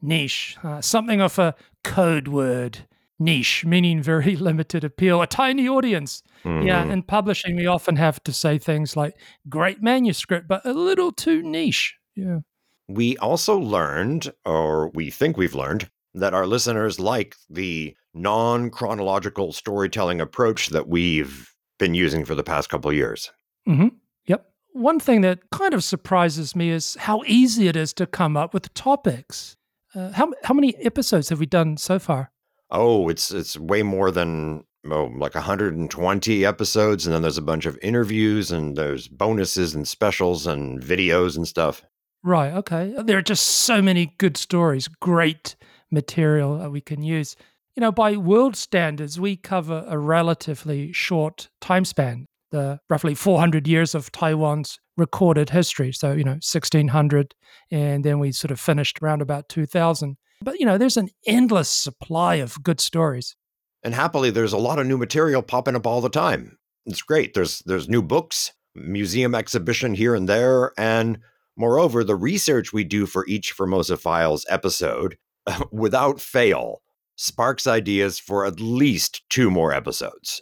Niche, 0.00 0.56
uh, 0.62 0.80
something 0.80 1.20
of 1.20 1.38
a 1.38 1.54
code 1.84 2.28
word. 2.28 2.86
Niche, 3.18 3.64
meaning 3.64 4.00
very 4.00 4.36
limited 4.48 4.84
appeal, 4.84 5.20
a 5.20 5.26
tiny 5.26 5.68
audience. 5.68 6.22
Mm. 6.44 6.64
Yeah, 6.64 6.82
mm-hmm. 6.82 6.92
in 6.92 7.02
publishing, 7.02 7.56
we 7.56 7.66
often 7.66 7.96
have 7.96 8.22
to 8.24 8.32
say 8.32 8.58
things 8.58 8.96
like 8.96 9.14
great 9.48 9.82
manuscript, 9.82 10.46
but 10.46 10.64
a 10.64 10.72
little 10.72 11.10
too 11.10 11.42
niche. 11.42 11.96
Yeah. 12.14 12.38
We 12.88 13.16
also 13.18 13.58
learned, 13.58 14.32
or 14.44 14.88
we 14.90 15.10
think 15.10 15.36
we've 15.36 15.54
learned, 15.54 15.90
that 16.14 16.34
our 16.34 16.46
listeners 16.46 16.98
like 16.98 17.36
the 17.50 17.94
non 18.14 18.70
chronological 18.70 19.52
storytelling 19.52 20.20
approach 20.20 20.70
that 20.70 20.88
we've 20.88 21.54
been 21.78 21.94
using 21.94 22.24
for 22.24 22.34
the 22.34 22.42
past 22.42 22.68
couple 22.68 22.90
of 22.90 22.96
years. 22.96 23.30
Mm-hmm. 23.68 23.88
Yep. 24.26 24.46
One 24.72 25.00
thing 25.00 25.20
that 25.20 25.50
kind 25.50 25.74
of 25.74 25.84
surprises 25.84 26.56
me 26.56 26.70
is 26.70 26.96
how 26.96 27.22
easy 27.26 27.68
it 27.68 27.76
is 27.76 27.92
to 27.94 28.06
come 28.06 28.36
up 28.36 28.54
with 28.54 28.72
topics. 28.74 29.56
Uh, 29.94 30.12
how 30.12 30.32
how 30.44 30.54
many 30.54 30.76
episodes 30.76 31.28
have 31.28 31.40
we 31.40 31.46
done 31.46 31.76
so 31.76 31.98
far? 31.98 32.30
Oh, 32.70 33.08
it's 33.08 33.30
it's 33.30 33.58
way 33.58 33.82
more 33.82 34.10
than 34.10 34.64
oh, 34.90 35.04
like 35.16 35.34
120 35.34 36.44
episodes, 36.44 37.06
and 37.06 37.14
then 37.14 37.22
there's 37.22 37.38
a 37.38 37.42
bunch 37.42 37.66
of 37.66 37.78
interviews, 37.82 38.50
and 38.50 38.76
there's 38.76 39.08
bonuses 39.08 39.74
and 39.74 39.88
specials 39.88 40.46
and 40.46 40.82
videos 40.82 41.36
and 41.36 41.48
stuff. 41.48 41.82
Right. 42.28 42.52
Okay. 42.52 42.94
There 43.04 43.16
are 43.16 43.22
just 43.22 43.46
so 43.46 43.80
many 43.80 44.12
good 44.18 44.36
stories, 44.36 44.86
great 44.86 45.56
material 45.90 46.58
that 46.58 46.70
we 46.70 46.82
can 46.82 47.02
use. 47.02 47.36
You 47.74 47.80
know, 47.80 47.90
by 47.90 48.18
world 48.18 48.54
standards, 48.54 49.18
we 49.18 49.34
cover 49.34 49.82
a 49.88 49.96
relatively 49.96 50.92
short 50.92 51.48
time 51.62 51.86
span, 51.86 52.26
the 52.50 52.80
roughly 52.90 53.14
400 53.14 53.66
years 53.66 53.94
of 53.94 54.12
Taiwan's 54.12 54.78
recorded 54.98 55.48
history. 55.48 55.90
So, 55.90 56.12
you 56.12 56.22
know, 56.22 56.32
1600, 56.32 57.34
and 57.70 58.04
then 58.04 58.18
we 58.18 58.32
sort 58.32 58.50
of 58.50 58.60
finished 58.60 58.98
around 59.02 59.22
about 59.22 59.48
2000. 59.48 60.18
But, 60.42 60.60
you 60.60 60.66
know, 60.66 60.76
there's 60.76 60.98
an 60.98 61.08
endless 61.26 61.70
supply 61.70 62.34
of 62.34 62.62
good 62.62 62.78
stories. 62.78 63.36
And 63.82 63.94
happily, 63.94 64.28
there's 64.28 64.52
a 64.52 64.58
lot 64.58 64.78
of 64.78 64.86
new 64.86 64.98
material 64.98 65.40
popping 65.40 65.76
up 65.76 65.86
all 65.86 66.02
the 66.02 66.10
time. 66.10 66.58
It's 66.84 67.00
great. 67.00 67.32
There's 67.32 67.60
there's 67.60 67.88
new 67.88 68.02
books, 68.02 68.52
museum 68.74 69.34
exhibition 69.34 69.94
here 69.94 70.14
and 70.14 70.28
there, 70.28 70.72
and 70.76 71.20
Moreover, 71.58 72.04
the 72.04 72.14
research 72.14 72.72
we 72.72 72.84
do 72.84 73.04
for 73.04 73.26
each 73.26 73.50
Formosa 73.50 73.96
Files 73.96 74.46
episode, 74.48 75.18
without 75.72 76.20
fail, 76.20 76.82
sparks 77.16 77.66
ideas 77.66 78.20
for 78.20 78.46
at 78.46 78.60
least 78.60 79.28
two 79.28 79.50
more 79.50 79.72
episodes. 79.72 80.40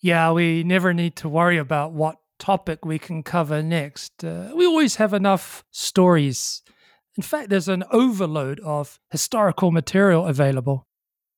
Yeah, 0.00 0.30
we 0.30 0.62
never 0.62 0.94
need 0.94 1.16
to 1.16 1.28
worry 1.28 1.58
about 1.58 1.92
what 1.92 2.16
topic 2.38 2.84
we 2.84 3.00
can 3.00 3.24
cover 3.24 3.60
next. 3.60 4.24
Uh, 4.24 4.52
we 4.54 4.64
always 4.64 4.96
have 4.96 5.12
enough 5.12 5.64
stories. 5.72 6.62
In 7.16 7.24
fact, 7.24 7.50
there's 7.50 7.68
an 7.68 7.82
overload 7.90 8.60
of 8.60 9.00
historical 9.10 9.72
material 9.72 10.26
available. 10.26 10.86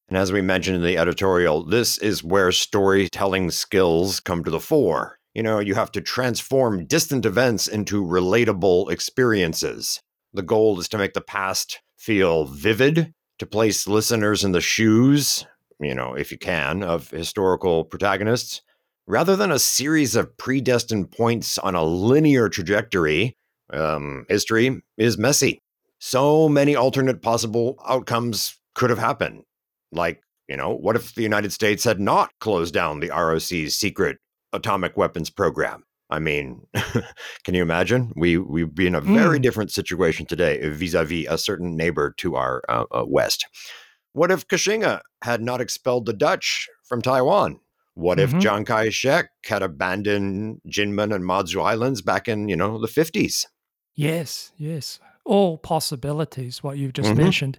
And 0.09 0.19
as 0.19 0.33
we 0.33 0.43
mentioned 0.43 0.76
in 0.76 0.83
the 0.83 0.99
editorial, 0.99 1.64
this 1.64 1.97
is 1.97 2.23
where 2.23 2.52
storytelling 2.52 3.50
skills 3.50 4.21
come 4.21 4.45
to 4.45 4.50
the 4.50 4.61
fore. 4.61 5.19
You 5.35 5.43
know, 5.43 5.59
you 5.59 5.75
have 5.75 5.91
to 5.93 6.00
transform 6.00 6.87
distant 6.87 7.26
events 7.26 7.67
into 7.67 8.05
relatable 8.05 8.91
experiences. 8.91 10.00
The 10.33 10.43
goal 10.43 10.79
is 10.79 10.88
to 10.91 10.99
make 10.99 11.12
the 11.12 11.21
past 11.21 11.81
feel 11.99 12.45
vivid, 12.45 13.12
to 13.38 13.47
place 13.47 13.88
listeners 13.88 14.45
in 14.45 14.53
the 14.53 14.61
shoes, 14.61 15.45
you 15.81 15.95
know, 15.95 16.14
if 16.14 16.31
you 16.31 16.38
can, 16.38 16.85
of 16.85 17.11
historical 17.11 17.85
protagonists, 17.85 18.62
rather 19.09 19.35
than 19.35 19.50
a 19.50 19.59
series 19.59 20.14
of 20.14 20.37
predestined 20.37 21.11
points 21.11 21.59
on 21.59 21.75
a 21.75 21.83
linear 21.83 22.49
trajectory. 22.49 23.37
Um, 23.73 24.26
history 24.29 24.83
is 24.97 25.19
messy. 25.19 25.59
So 25.99 26.49
many 26.49 26.76
alternate 26.76 27.23
possible 27.23 27.76
outcomes 27.87 28.59
could 28.75 28.91
have 28.91 28.99
happened. 29.00 29.43
Like, 29.91 30.21
you 30.49 30.57
know, 30.57 30.75
what 30.75 30.97
if 30.97 31.14
the 31.14 31.23
United 31.23 31.53
States 31.53 31.83
had 31.83 31.99
not 31.99 32.31
closed 32.38 32.75
down 32.75 33.00
the 33.00 33.11
ROC's 33.11 33.75
secret 33.75 34.19
atomic 34.54 34.96
weapons 34.96 35.30
program. 35.30 35.84
I 36.11 36.18
mean, 36.18 36.66
can 37.44 37.54
you 37.54 37.62
imagine? 37.62 38.12
We 38.16 38.38
we'd 38.38 38.75
be 38.75 38.87
in 38.87 38.94
a 38.94 39.00
very 39.00 39.38
mm. 39.38 39.42
different 39.42 39.73
situation 39.73 40.26
today 40.26 40.66
vis-a-vis 40.68 41.26
a 41.28 41.38
certain 41.38 41.76
neighbor 41.76 42.14
to 42.18 42.37
our 42.37 42.62
uh, 42.68 42.84
uh, 42.90 43.04
west. 43.06 43.46
What 44.12 44.30
if 44.30 44.46
Koxinga 44.46 45.00
had 45.23 45.42
not 45.42 45.61
expelled 45.61 46.06
the 46.06 46.12
Dutch 46.12 46.68
from 46.84 47.02
Taiwan? 47.02 47.58
What 47.94 48.18
Mhm. 48.18 48.23
if 48.23 48.40
Chiang 48.40 48.64
Kai 48.64 48.90
shek 48.90 49.30
had 49.44 49.62
abandoned 49.62 50.61
Jinmen 50.68 51.14
and 51.14 51.25
Mazu 51.25 51.64
Islands 51.64 52.02
back 52.02 52.28
in, 52.28 52.49
you 52.49 52.56
know, 52.56 52.80
the 52.80 52.88
50s? 52.88 53.46
Yes, 53.94 54.52
yes. 54.56 54.99
All 55.25 55.58
possibilities, 55.58 56.62
what 56.62 56.76
you've 56.76 56.92
just 56.92 57.11
Mhm. 57.11 57.16
mentioned. 57.16 57.58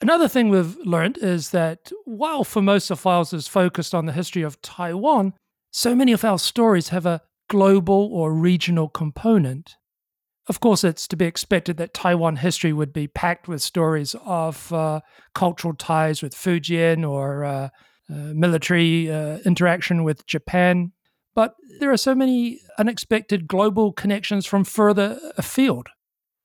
Another 0.00 0.26
thing 0.26 0.48
we've 0.48 0.76
learned 0.78 1.18
is 1.18 1.50
that 1.50 1.92
while 2.04 2.44
Formosa 2.44 2.96
Files 2.96 3.32
is 3.32 3.46
focused 3.46 3.94
on 3.94 4.06
the 4.06 4.12
history 4.12 4.42
of 4.42 4.60
Taiwan, 4.62 5.34
so 5.72 5.94
many 5.94 6.12
of 6.12 6.24
our 6.24 6.38
stories 6.38 6.90
have 6.90 7.06
a 7.06 7.22
global 7.48 8.10
or 8.12 8.32
regional 8.32 8.88
component. 8.88 9.76
Of 10.48 10.60
course, 10.60 10.84
it's 10.84 11.08
to 11.08 11.16
be 11.16 11.24
expected 11.24 11.76
that 11.78 11.94
Taiwan 11.94 12.36
history 12.36 12.72
would 12.72 12.92
be 12.92 13.08
packed 13.08 13.48
with 13.48 13.62
stories 13.62 14.14
of 14.24 14.72
uh, 14.72 15.00
cultural 15.34 15.74
ties 15.74 16.22
with 16.22 16.34
Fujian 16.34 17.08
or 17.08 17.44
uh, 17.44 17.68
uh, 18.10 18.14
military 18.34 19.10
uh, 19.10 19.38
interaction 19.46 20.04
with 20.04 20.26
Japan. 20.26 20.92
But 21.34 21.54
there 21.80 21.90
are 21.90 21.96
so 21.96 22.14
many 22.14 22.60
unexpected 22.78 23.48
global 23.48 23.92
connections 23.92 24.44
from 24.44 24.64
further 24.64 25.18
afield. 25.38 25.88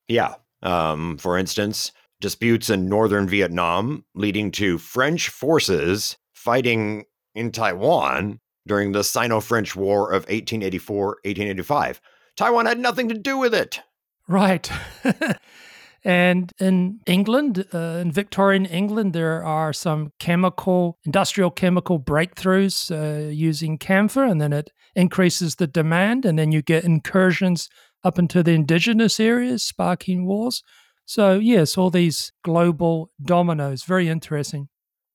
Yeah. 0.07 0.35
Um, 0.63 1.17
for 1.17 1.37
instance, 1.37 1.91
disputes 2.21 2.69
in 2.69 2.87
northern 2.87 3.27
Vietnam 3.27 4.05
leading 4.15 4.51
to 4.51 4.77
French 4.77 5.29
forces 5.29 6.17
fighting 6.33 7.05
in 7.35 7.51
Taiwan 7.51 8.39
during 8.67 8.91
the 8.91 9.03
Sino 9.03 9.39
French 9.39 9.75
War 9.75 10.11
of 10.11 10.23
1884 10.23 11.05
1885. 11.23 12.01
Taiwan 12.35 12.65
had 12.65 12.79
nothing 12.79 13.09
to 13.09 13.15
do 13.15 13.37
with 13.37 13.53
it. 13.53 13.81
Right. 14.27 14.69
and 16.03 16.51
in 16.59 16.99
England, 17.05 17.65
uh, 17.73 17.99
in 18.01 18.11
Victorian 18.11 18.65
England, 18.65 19.13
there 19.13 19.43
are 19.43 19.73
some 19.73 20.11
chemical, 20.19 20.99
industrial 21.05 21.49
chemical 21.49 21.99
breakthroughs 21.99 22.91
uh, 22.91 23.29
using 23.29 23.77
camphor, 23.77 24.23
and 24.23 24.39
then 24.39 24.53
it 24.53 24.71
increases 24.95 25.55
the 25.55 25.67
demand, 25.67 26.25
and 26.25 26.37
then 26.37 26.51
you 26.51 26.61
get 26.61 26.83
incursions 26.83 27.69
up 28.03 28.19
into 28.19 28.43
the 28.43 28.51
indigenous 28.51 29.19
areas, 29.19 29.63
sparking 29.63 30.25
wars. 30.25 30.63
So, 31.05 31.39
yes, 31.39 31.77
all 31.77 31.89
these 31.89 32.33
global 32.43 33.11
dominoes, 33.23 33.83
very 33.83 34.09
interesting. 34.09 34.67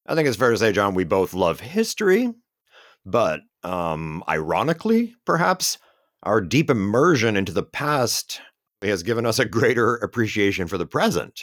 I 0.06 0.14
think 0.14 0.26
it's 0.26 0.36
fair 0.36 0.50
to 0.50 0.56
say, 0.56 0.72
John, 0.72 0.94
we 0.94 1.04
both 1.04 1.34
love 1.34 1.60
history, 1.60 2.32
but 3.04 3.40
um, 3.62 4.22
ironically, 4.28 5.14
perhaps, 5.24 5.78
our 6.22 6.40
deep 6.40 6.70
immersion 6.70 7.36
into 7.36 7.52
the 7.52 7.62
past 7.62 8.40
has 8.82 9.02
given 9.02 9.26
us 9.26 9.38
a 9.38 9.44
greater 9.44 9.96
appreciation 9.96 10.66
for 10.66 10.78
the 10.78 10.86
present. 10.86 11.42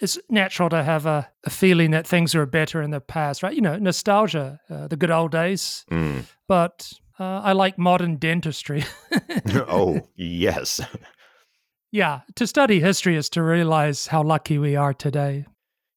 It's 0.00 0.18
natural 0.30 0.70
to 0.70 0.82
have 0.82 1.04
a, 1.04 1.28
a 1.44 1.50
feeling 1.50 1.90
that 1.90 2.06
things 2.06 2.34
are 2.34 2.46
better 2.46 2.80
in 2.80 2.90
the 2.90 3.00
past, 3.00 3.42
right? 3.42 3.54
You 3.54 3.60
know, 3.60 3.76
nostalgia, 3.76 4.58
uh, 4.70 4.88
the 4.88 4.96
good 4.96 5.10
old 5.10 5.32
days. 5.32 5.84
Mm. 5.90 6.24
But 6.48 6.90
uh, 7.18 7.40
I 7.44 7.52
like 7.52 7.78
modern 7.78 8.16
dentistry. 8.16 8.84
oh, 9.68 10.00
yes. 10.16 10.80
Yeah, 11.92 12.20
to 12.36 12.46
study 12.46 12.80
history 12.80 13.16
is 13.16 13.28
to 13.30 13.42
realize 13.42 14.06
how 14.06 14.22
lucky 14.22 14.58
we 14.58 14.74
are 14.74 14.94
today. 14.94 15.44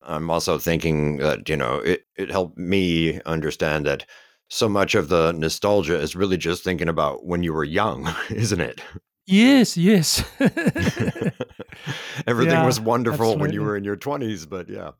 I'm 0.02 0.30
also 0.30 0.58
thinking 0.58 1.18
that, 1.18 1.48
you 1.48 1.56
know, 1.56 1.76
it, 1.78 2.06
it 2.18 2.30
helped 2.30 2.58
me 2.58 3.22
understand 3.22 3.86
that 3.86 4.06
so 4.50 4.70
much 4.70 4.96
of 4.96 5.10
the 5.10 5.32
nostalgia 5.34 6.00
is 6.00 6.16
really 6.16 6.38
just 6.38 6.64
thinking 6.64 6.90
about 6.90 7.26
when 7.26 7.44
you 7.44 7.54
were 7.54 7.64
young, 7.64 8.14
isn't 8.30 8.62
it? 8.62 8.82
Yes, 9.26 9.78
yes. 9.78 10.24
Everything 12.28 12.54
Yeah, 12.54 12.66
was 12.66 12.80
wonderful 12.80 13.38
when 13.38 13.54
you 13.54 13.62
were 13.62 13.78
in 13.78 13.84
your 13.84 13.96
20s, 13.98 14.50
but 14.50 14.70
yeah. 14.70 14.92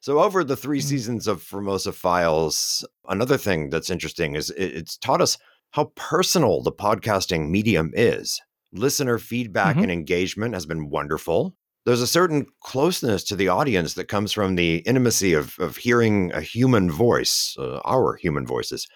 So, 0.00 0.20
over 0.20 0.44
the 0.44 0.56
three 0.56 0.80
Mm. 0.80 0.84
seasons 0.84 1.26
of 1.26 1.42
Formosa 1.42 1.92
Files, 1.92 2.86
another 3.08 3.38
thing 3.38 3.70
that's 3.70 3.90
interesting 3.90 4.36
is 4.36 4.50
it's 4.50 4.96
taught 4.98 5.20
us 5.22 5.38
how 5.70 5.86
personal 5.96 6.62
the 6.62 6.72
podcasting 6.72 7.48
medium 7.50 7.90
is. 7.94 8.40
Listener 8.72 9.18
feedback 9.18 9.76
Mhm. 9.76 9.82
and 9.84 9.90
engagement 9.92 10.54
has 10.54 10.66
been 10.66 10.90
wonderful. 10.90 11.56
There's 11.84 12.00
a 12.00 12.06
certain 12.06 12.46
closeness 12.60 13.24
to 13.24 13.36
the 13.36 13.48
audience 13.48 13.92
that 13.94 14.08
comes 14.08 14.32
from 14.32 14.54
the 14.54 14.76
intimacy 14.78 15.34
of, 15.34 15.58
of 15.58 15.76
hearing 15.76 16.32
a 16.32 16.40
human 16.40 16.90
voice, 16.90 17.54
uh, 17.58 17.80
our 17.84 18.16
human 18.16 18.46
voices, 18.46 18.88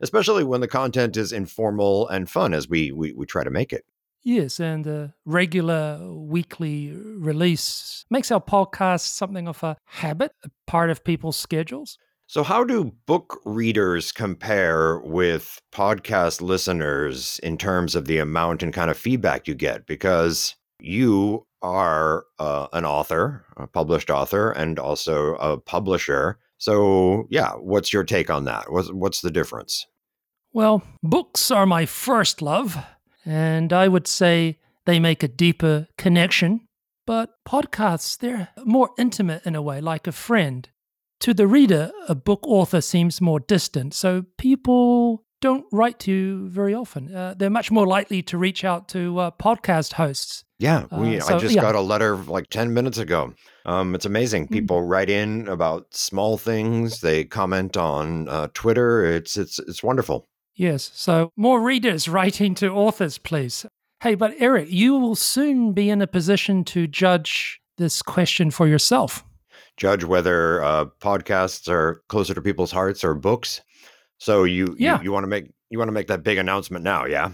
especially 0.00 0.44
when 0.44 0.60
the 0.60 0.68
content 0.68 1.16
is 1.16 1.32
informal 1.32 2.06
and 2.06 2.30
fun 2.30 2.54
as 2.54 2.68
we, 2.68 2.92
we, 2.92 3.12
we 3.12 3.26
try 3.26 3.42
to 3.42 3.50
make 3.50 3.72
it. 3.72 3.84
yes, 4.22 4.60
and 4.60 4.86
a 4.86 5.14
regular 5.24 5.98
weekly 6.12 6.92
release 6.94 8.04
makes 8.10 8.30
our 8.30 8.40
podcast 8.40 9.00
something 9.00 9.48
of 9.48 9.62
a 9.64 9.76
habit, 9.86 10.30
a 10.44 10.50
part 10.68 10.90
of 10.90 11.02
people's 11.02 11.36
schedules. 11.36 11.98
So, 12.28 12.42
how 12.42 12.64
do 12.64 12.92
book 13.06 13.40
readers 13.44 14.10
compare 14.10 14.98
with 14.98 15.60
podcast 15.72 16.40
listeners 16.40 17.38
in 17.42 17.56
terms 17.56 17.94
of 17.94 18.06
the 18.06 18.18
amount 18.18 18.64
and 18.64 18.72
kind 18.72 18.90
of 18.90 18.98
feedback 18.98 19.46
you 19.46 19.54
get? 19.54 19.86
Because 19.86 20.56
you 20.80 21.45
are 21.62 22.24
uh, 22.38 22.66
an 22.72 22.84
author, 22.84 23.44
a 23.56 23.66
published 23.66 24.10
author, 24.10 24.50
and 24.52 24.78
also 24.78 25.34
a 25.36 25.58
publisher. 25.58 26.38
So, 26.58 27.26
yeah, 27.30 27.52
what's 27.52 27.92
your 27.92 28.04
take 28.04 28.30
on 28.30 28.44
that? 28.44 28.70
What's, 28.72 28.92
what's 28.92 29.20
the 29.20 29.30
difference? 29.30 29.86
Well, 30.52 30.82
books 31.02 31.50
are 31.50 31.66
my 31.66 31.86
first 31.86 32.40
love, 32.40 32.76
and 33.24 33.72
I 33.72 33.88
would 33.88 34.06
say 34.06 34.58
they 34.86 34.98
make 34.98 35.22
a 35.22 35.28
deeper 35.28 35.88
connection. 35.98 36.62
But 37.06 37.34
podcasts, 37.46 38.18
they're 38.18 38.48
more 38.64 38.90
intimate 38.98 39.46
in 39.46 39.54
a 39.54 39.62
way, 39.62 39.80
like 39.80 40.06
a 40.06 40.12
friend. 40.12 40.68
To 41.20 41.32
the 41.32 41.46
reader, 41.46 41.92
a 42.08 42.14
book 42.14 42.40
author 42.44 42.80
seems 42.80 43.20
more 43.20 43.40
distant, 43.40 43.94
so 43.94 44.24
people 44.38 45.24
don't 45.40 45.66
write 45.72 45.98
to 46.00 46.12
you 46.12 46.48
very 46.48 46.74
often. 46.74 47.14
Uh, 47.14 47.34
they're 47.36 47.50
much 47.50 47.70
more 47.70 47.86
likely 47.86 48.22
to 48.22 48.38
reach 48.38 48.64
out 48.64 48.88
to 48.88 49.18
uh, 49.18 49.30
podcast 49.30 49.94
hosts. 49.94 50.44
Yeah, 50.58 50.86
we, 50.90 51.18
Uh, 51.18 51.20
so, 51.20 51.36
I 51.36 51.38
just 51.38 51.54
yeah. 51.54 51.60
got 51.62 51.74
a 51.74 51.80
letter 51.80 52.16
like 52.16 52.48
10 52.48 52.72
minutes 52.72 52.96
ago. 52.98 53.34
Um, 53.66 53.94
it's 53.94 54.06
amazing. 54.06 54.46
Mm. 54.48 54.52
People 54.52 54.82
write 54.82 55.10
in 55.10 55.46
about 55.48 55.92
small 55.94 56.38
things. 56.38 57.00
They 57.00 57.24
comment 57.24 57.76
on 57.76 58.28
uh, 58.28 58.48
Twitter. 58.54 59.04
It's 59.04 59.36
it's 59.36 59.58
it's 59.58 59.82
wonderful. 59.82 60.28
Yes, 60.54 60.90
so 60.94 61.30
more 61.36 61.60
readers 61.60 62.08
writing 62.16 62.54
to 62.56 62.70
authors, 62.70 63.18
please. 63.18 63.66
Hey, 64.02 64.14
but 64.14 64.36
Eryk, 64.38 64.70
you 64.70 64.96
will 64.98 65.14
soon 65.16 65.72
be 65.72 65.90
in 65.90 66.00
a 66.00 66.06
position 66.06 66.64
to 66.64 66.86
judge 66.86 67.60
this 67.76 68.00
question 68.02 68.50
for 68.50 68.66
yourself. 68.66 69.24
judge 69.76 70.04
whether 70.04 70.62
uh, 70.64 70.86
podcasts 71.00 71.68
are 71.68 72.02
closer 72.08 72.32
to 72.34 72.40
people's 72.40 72.72
hearts 72.72 73.04
or 73.04 73.14
books. 73.14 73.60
So 74.18 74.44
you 74.44 74.74
Yeah. 74.78 74.98
you, 74.98 75.04
you 75.04 75.12
want 75.12 75.24
to 75.24 75.28
make 75.28 75.50
you 75.70 75.78
want 75.78 75.88
to 75.88 75.92
make 75.92 76.06
that 76.06 76.22
big 76.22 76.38
announcement 76.38 76.82
now, 76.84 77.04
yeah? 77.04 77.32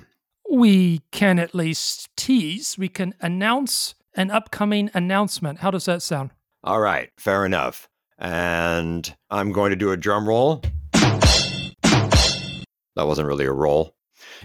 We 0.53 1.01
can 1.11 1.39
at 1.39 1.55
least 1.55 2.11
tease, 2.15 2.77
we 2.77 2.89
can 2.89 3.15
announce 3.21 3.95
an 4.15 4.31
upcoming 4.31 4.91
announcement. 4.93 5.61
How 5.61 5.71
does 5.71 5.87
that 5.87 6.03
sound? 6.03 6.31
All 6.63 6.79
right, 6.79 7.09
fair 7.17 7.47
enough. 7.47 7.89
And 8.19 9.17
I'm 9.31 9.51
going 9.51 9.71
to 9.71 9.77
do 9.77 9.93
a 9.93 9.97
drum 9.97 10.29
roll. 10.29 10.63
That 10.93 13.07
wasn't 13.07 13.29
really 13.29 13.47
a 13.47 13.53
roll. 13.53 13.97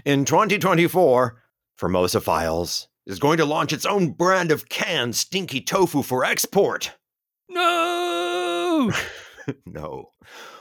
In 0.06 0.24
2024, 0.24 1.42
Formosa 1.76 2.22
Files 2.22 2.88
is 3.06 3.18
going 3.18 3.36
to 3.36 3.44
launch 3.44 3.74
its 3.74 3.84
own 3.84 4.12
brand 4.12 4.50
of 4.50 4.70
canned 4.70 5.14
stinky 5.14 5.60
tofu 5.60 6.02
for 6.02 6.24
export. 6.24 6.96
No! 7.50 8.90
no. 9.66 10.08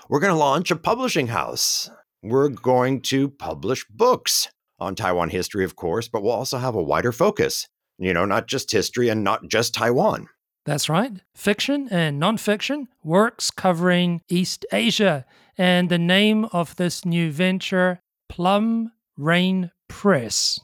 We're 0.10 0.20
going 0.20 0.34
to 0.34 0.40
launch 0.40 0.72
a 0.72 0.76
publishing 0.76 1.28
house. 1.28 1.90
We're 2.22 2.50
going 2.50 3.02
to 3.04 3.30
publish 3.30 3.86
books 3.90 4.50
on 4.80 4.96
Taiwan 4.96 5.30
history, 5.30 5.64
of 5.64 5.76
course, 5.76 6.08
but 6.08 6.24
we'll 6.24 6.32
also 6.32 6.58
have 6.58 6.76
a 6.76 6.84
wider 6.84 7.12
focus. 7.12 7.68
You 7.98 8.14
know, 8.14 8.26
not 8.26 8.48
just 8.48 8.72
history 8.72 9.10
and 9.10 9.24
not 9.24 9.48
just 9.48 9.74
Taiwan. 9.74 10.28
That's 10.66 10.90
right. 10.90 11.14
Fiction 11.34 11.88
and 11.90 12.22
nonfiction 12.22 12.88
works 13.04 13.50
covering 13.50 14.22
East 14.30 14.66
Asia. 14.72 15.26
And 15.58 15.90
the 15.90 15.98
name 15.98 16.46
of 16.52 16.76
this 16.76 17.06
new 17.06 17.32
venture, 17.32 18.02
Plum 18.30 18.92
Rain 19.18 19.72
Press. 19.88 20.60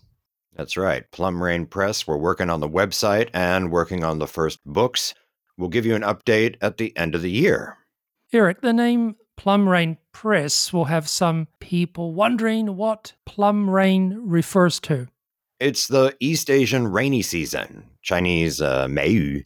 That's 0.56 0.78
right. 0.78 1.10
Plum 1.12 1.42
Rain 1.42 1.66
Press. 1.66 2.06
We're 2.06 2.18
working 2.18 2.50
on 2.50 2.60
the 2.60 2.70
website 2.70 3.30
and 3.34 3.72
working 3.72 4.04
on 4.04 4.20
the 4.20 4.28
first 4.28 4.60
books. 4.66 5.16
We'll 5.58 5.70
give 5.70 5.86
you 5.86 5.96
an 5.96 6.04
update 6.04 6.58
at 6.62 6.78
the 6.78 6.96
end 6.98 7.16
of 7.16 7.22
the 7.22 7.32
year. 7.32 7.78
Eryk, 8.32 8.62
the 8.62 8.74
name 8.74 9.16
Plum 9.38 9.68
Rain 9.68 9.98
Press 10.12 10.72
will 10.72 10.86
have 10.86 11.10
some 11.10 11.48
people 11.60 12.14
wondering 12.14 12.76
what 12.76 13.14
Plum 13.26 13.70
Rain 13.70 14.20
refers 14.22 14.80
to. 14.82 15.08
It's 15.60 15.88
the 15.88 16.16
East 16.20 16.50
Asian 16.50 16.88
rainy 16.88 17.22
season, 17.22 17.90
Chinese 18.02 18.62
uh, 18.62 18.88
Meiyu. 18.88 19.44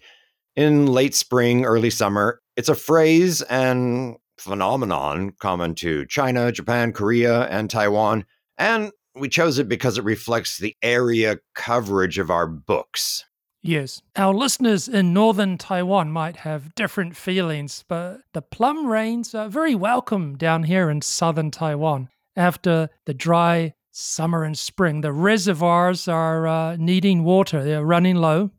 In 0.56 0.88
late 0.88 1.14
spring, 1.14 1.66
early 1.66 1.90
summer, 1.90 2.42
it's 2.56 2.70
a 2.70 2.76
phrase 2.76 3.44
and 3.44 4.18
phenomenon 4.40 5.34
common 5.40 5.76
to 5.76 6.06
China, 6.08 6.52
Japan, 6.52 6.92
Korea, 6.92 7.44
and 7.50 7.70
Taiwan. 7.70 8.26
And 8.58 8.92
we 9.16 9.30
chose 9.30 9.60
it 9.60 9.70
because 9.70 9.98
it 9.98 10.04
reflects 10.04 10.58
the 10.58 10.76
area 10.82 11.38
coverage 11.54 12.18
of 12.18 12.32
our 12.32 12.48
books. 12.48 13.26
Yes, 13.64 14.02
our 14.16 14.34
listeners 14.34 14.88
in 14.88 15.14
northern 15.14 15.58
Taiwan 15.58 16.12
might 16.12 16.38
have 16.38 16.76
different 16.76 17.18
feelings, 17.18 17.84
but 17.88 18.22
the 18.34 18.42
plum 18.42 18.88
rains 18.88 19.34
are 19.36 19.50
very 19.50 19.76
welcome 19.76 20.38
down 20.38 20.64
here 20.64 20.90
in 20.90 21.02
southern 21.02 21.52
Taiwan. 21.52 22.10
after 22.38 22.90
the 23.06 23.14
dry 23.16 23.74
summer 23.92 24.44
and 24.44 24.58
spring. 24.58 25.02
The 25.02 25.12
reservoirs 25.12 26.08
are 26.08 26.48
uh, 26.48 26.76
needing 26.78 27.24
water, 27.24 27.64
they're 27.64 27.84
running 27.84 28.18
low. 28.18 28.52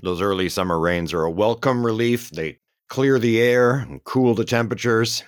Those 0.00 0.22
early 0.22 0.48
summer 0.48 0.78
rains 0.78 1.12
are 1.12 1.24
a 1.24 1.30
welcome 1.30 1.84
relief. 1.84 2.30
They 2.30 2.58
clear 2.88 3.18
the 3.18 3.40
air 3.40 3.72
and 3.72 4.02
cool 4.04 4.34
the 4.34 4.44
temperatures. 4.44 5.22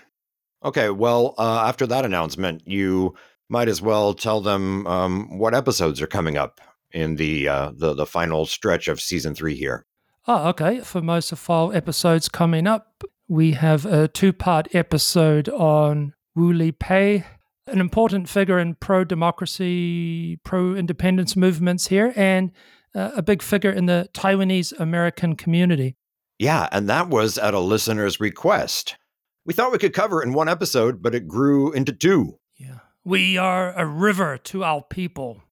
Okay, 0.64 0.90
well, 0.90 1.34
uh, 1.38 1.64
after 1.66 1.86
that 1.86 2.04
announcement, 2.04 2.62
you 2.66 3.14
might 3.48 3.68
as 3.68 3.80
well 3.80 4.14
tell 4.14 4.40
them 4.40 4.86
um, 4.86 5.38
what 5.38 5.54
episodes 5.54 6.00
are 6.02 6.06
coming 6.06 6.36
up 6.36 6.60
in 6.92 7.16
the, 7.16 7.48
uh, 7.48 7.72
the 7.74 7.94
the 7.94 8.06
final 8.06 8.46
stretch 8.46 8.88
of 8.88 9.00
season 9.00 9.34
three 9.34 9.54
here. 9.54 9.84
Oh, 10.26 10.48
okay. 10.48 10.80
For 10.80 11.00
most 11.00 11.32
of 11.32 11.48
our 11.50 11.74
episodes 11.74 12.28
coming 12.28 12.66
up, 12.66 13.02
we 13.28 13.52
have 13.52 13.86
a 13.86 14.08
two 14.08 14.32
part 14.32 14.74
episode 14.74 15.48
on 15.48 16.14
Wu 16.34 16.52
Li 16.52 16.72
Pei, 16.72 17.24
an 17.66 17.80
important 17.80 18.28
figure 18.28 18.58
in 18.58 18.74
pro 18.74 19.04
democracy, 19.04 20.38
pro 20.44 20.74
independence 20.74 21.36
movements 21.36 21.88
here, 21.88 22.12
and 22.16 22.52
uh, 22.94 23.10
a 23.16 23.22
big 23.22 23.42
figure 23.42 23.70
in 23.70 23.86
the 23.86 24.08
Taiwanese 24.12 24.78
American 24.78 25.36
community. 25.36 25.96
Yeah, 26.38 26.68
and 26.72 26.88
that 26.88 27.08
was 27.08 27.36
at 27.36 27.54
a 27.54 27.60
listener's 27.60 28.20
request. 28.20 28.96
We 29.44 29.54
thought 29.54 29.72
we 29.72 29.78
could 29.78 29.94
cover 29.94 30.22
it 30.22 30.26
in 30.26 30.34
one 30.34 30.48
episode, 30.48 31.02
but 31.02 31.14
it 31.14 31.26
grew 31.26 31.72
into 31.72 31.92
two. 31.92 32.38
Yeah. 32.56 32.80
We 33.04 33.38
are 33.38 33.72
a 33.72 33.86
river 33.86 34.36
to 34.38 34.62
our 34.62 34.82
people. 34.82 35.42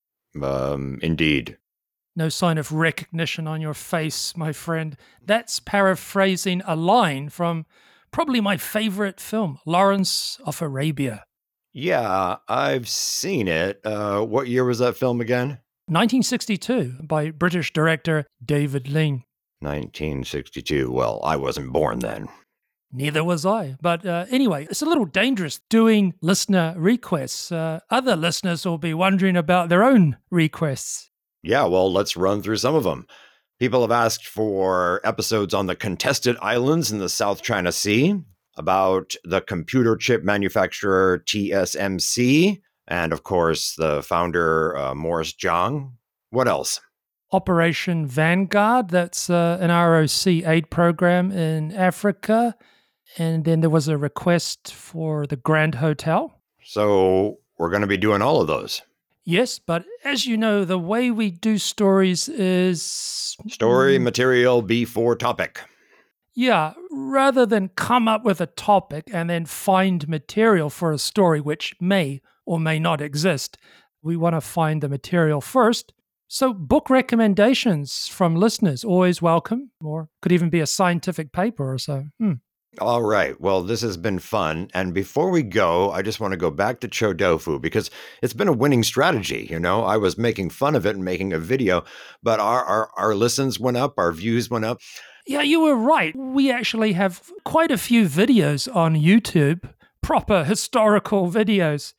Um, 0.42 0.98
indeed. 1.02 1.58
No 2.14 2.28
sign 2.28 2.56
of 2.56 2.72
recognition 2.72 3.46
on 3.46 3.60
your 3.60 3.74
face, 3.74 4.36
my 4.36 4.52
friend. 4.52 4.96
That's 5.22 5.60
paraphrasing 5.60 6.62
a 6.66 6.74
line 6.74 7.28
from 7.28 7.66
probably 8.10 8.40
my 8.40 8.56
favorite 8.56 9.20
film, 9.20 9.58
Lawrence 9.66 10.40
of 10.46 10.62
Arabia. 10.62 11.24
Yeah, 11.74 12.36
I've 12.48 12.88
seen 12.88 13.48
it. 13.48 13.80
Uh, 13.84 14.22
what 14.22 14.48
year 14.48 14.64
was 14.64 14.78
that 14.78 14.96
film 14.96 15.20
again? 15.20 15.58
1962 15.88 16.94
by 17.02 17.30
British 17.30 17.72
director 17.72 18.24
David 18.42 18.88
Lean. 18.88 19.24
1962. 19.60 20.90
Well, 20.90 21.20
I 21.22 21.36
wasn't 21.36 21.72
born 21.72 21.98
then. 21.98 22.28
Neither 22.92 23.24
was 23.24 23.44
I. 23.44 23.76
But 23.80 24.06
uh, 24.06 24.26
anyway, 24.30 24.66
it's 24.70 24.82
a 24.82 24.86
little 24.86 25.04
dangerous 25.04 25.60
doing 25.68 26.14
listener 26.20 26.74
requests. 26.76 27.50
Uh, 27.52 27.80
other 27.90 28.16
listeners 28.16 28.64
will 28.64 28.78
be 28.78 28.94
wondering 28.94 29.36
about 29.36 29.68
their 29.68 29.84
own 29.84 30.16
requests. 30.30 31.10
Yeah, 31.42 31.64
well, 31.66 31.92
let's 31.92 32.16
run 32.16 32.42
through 32.42 32.56
some 32.56 32.74
of 32.74 32.84
them. 32.84 33.06
People 33.58 33.80
have 33.82 33.90
asked 33.90 34.26
for 34.26 35.00
episodes 35.04 35.54
on 35.54 35.66
the 35.66 35.76
contested 35.76 36.36
islands 36.42 36.92
in 36.92 36.98
the 36.98 37.08
South 37.08 37.42
China 37.42 37.72
Sea, 37.72 38.20
about 38.56 39.14
the 39.24 39.40
computer 39.40 39.96
chip 39.96 40.24
manufacturer 40.24 41.22
TSMC, 41.26 42.60
and 42.88 43.12
of 43.12 43.22
course, 43.22 43.74
the 43.76 44.02
founder, 44.02 44.76
uh, 44.76 44.94
Morris 44.94 45.32
Chang. 45.32 45.92
What 46.30 46.48
else? 46.48 46.80
Operation 47.32 48.06
Vanguard, 48.06 48.90
that's 48.90 49.28
uh, 49.28 49.58
an 49.60 49.70
ROC 49.70 50.26
aid 50.26 50.70
program 50.70 51.32
in 51.32 51.72
Africa. 51.72 52.54
And 53.18 53.44
then 53.44 53.60
there 53.60 53.70
was 53.70 53.88
a 53.88 53.96
request 53.96 54.72
for 54.72 55.26
the 55.26 55.36
Grand 55.36 55.76
Hotel. 55.76 56.40
So 56.62 57.38
we're 57.58 57.70
going 57.70 57.82
to 57.82 57.86
be 57.86 57.96
doing 57.96 58.22
all 58.22 58.40
of 58.40 58.46
those. 58.46 58.82
Yes, 59.24 59.58
but 59.58 59.84
as 60.04 60.24
you 60.24 60.36
know, 60.36 60.64
the 60.64 60.78
way 60.78 61.10
we 61.10 61.30
do 61.32 61.58
stories 61.58 62.28
is 62.28 63.36
story 63.48 63.98
material 63.98 64.62
before 64.62 65.16
topic. 65.16 65.60
Yeah, 66.32 66.74
rather 66.92 67.44
than 67.46 67.70
come 67.70 68.06
up 68.06 68.24
with 68.24 68.40
a 68.40 68.46
topic 68.46 69.08
and 69.12 69.28
then 69.28 69.46
find 69.46 70.06
material 70.06 70.70
for 70.70 70.92
a 70.92 70.98
story 70.98 71.40
which 71.40 71.74
may 71.80 72.20
or 72.44 72.60
may 72.60 72.78
not 72.78 73.00
exist, 73.00 73.56
we 74.02 74.16
want 74.16 74.36
to 74.36 74.40
find 74.40 74.80
the 74.80 74.88
material 74.88 75.40
first. 75.40 75.92
So, 76.28 76.52
book 76.52 76.90
recommendations 76.90 78.08
from 78.08 78.36
listeners 78.36 78.84
always 78.84 79.22
welcome, 79.22 79.70
or 79.82 80.08
could 80.20 80.32
even 80.32 80.50
be 80.50 80.60
a 80.60 80.66
scientific 80.66 81.32
paper 81.32 81.72
or 81.72 81.78
so. 81.78 82.04
Hmm. 82.18 82.34
All 82.80 83.02
right. 83.02 83.40
Well, 83.40 83.62
this 83.62 83.80
has 83.80 83.96
been 83.96 84.18
fun. 84.18 84.68
And 84.74 84.92
before 84.92 85.30
we 85.30 85.42
go, 85.42 85.90
I 85.90 86.02
just 86.02 86.20
want 86.20 86.32
to 86.32 86.36
go 86.36 86.50
back 86.50 86.80
to 86.80 86.88
Cho 86.88 87.14
Tofu 87.14 87.58
because 87.58 87.90
it's 88.22 88.34
been 88.34 88.48
a 88.48 88.52
winning 88.52 88.82
strategy. 88.82 89.46
You 89.50 89.58
know, 89.58 89.84
I 89.84 89.96
was 89.96 90.18
making 90.18 90.50
fun 90.50 90.74
of 90.74 90.84
it 90.84 90.94
and 90.94 91.04
making 91.04 91.32
a 91.32 91.38
video, 91.38 91.84
but 92.22 92.38
our, 92.38 92.64
our, 92.64 92.90
our 92.96 93.14
listens 93.14 93.58
went 93.58 93.76
up, 93.76 93.94
our 93.98 94.12
views 94.12 94.50
went 94.50 94.64
up. 94.64 94.80
Yeah, 95.26 95.42
you 95.42 95.60
were 95.60 95.74
right. 95.74 96.14
We 96.14 96.52
actually 96.52 96.92
have 96.92 97.22
quite 97.44 97.70
a 97.70 97.78
few 97.78 98.04
videos 98.04 98.74
on 98.74 98.94
YouTube, 98.94 99.68
proper 100.02 100.44
historical 100.44 101.30
videos, 101.30 101.94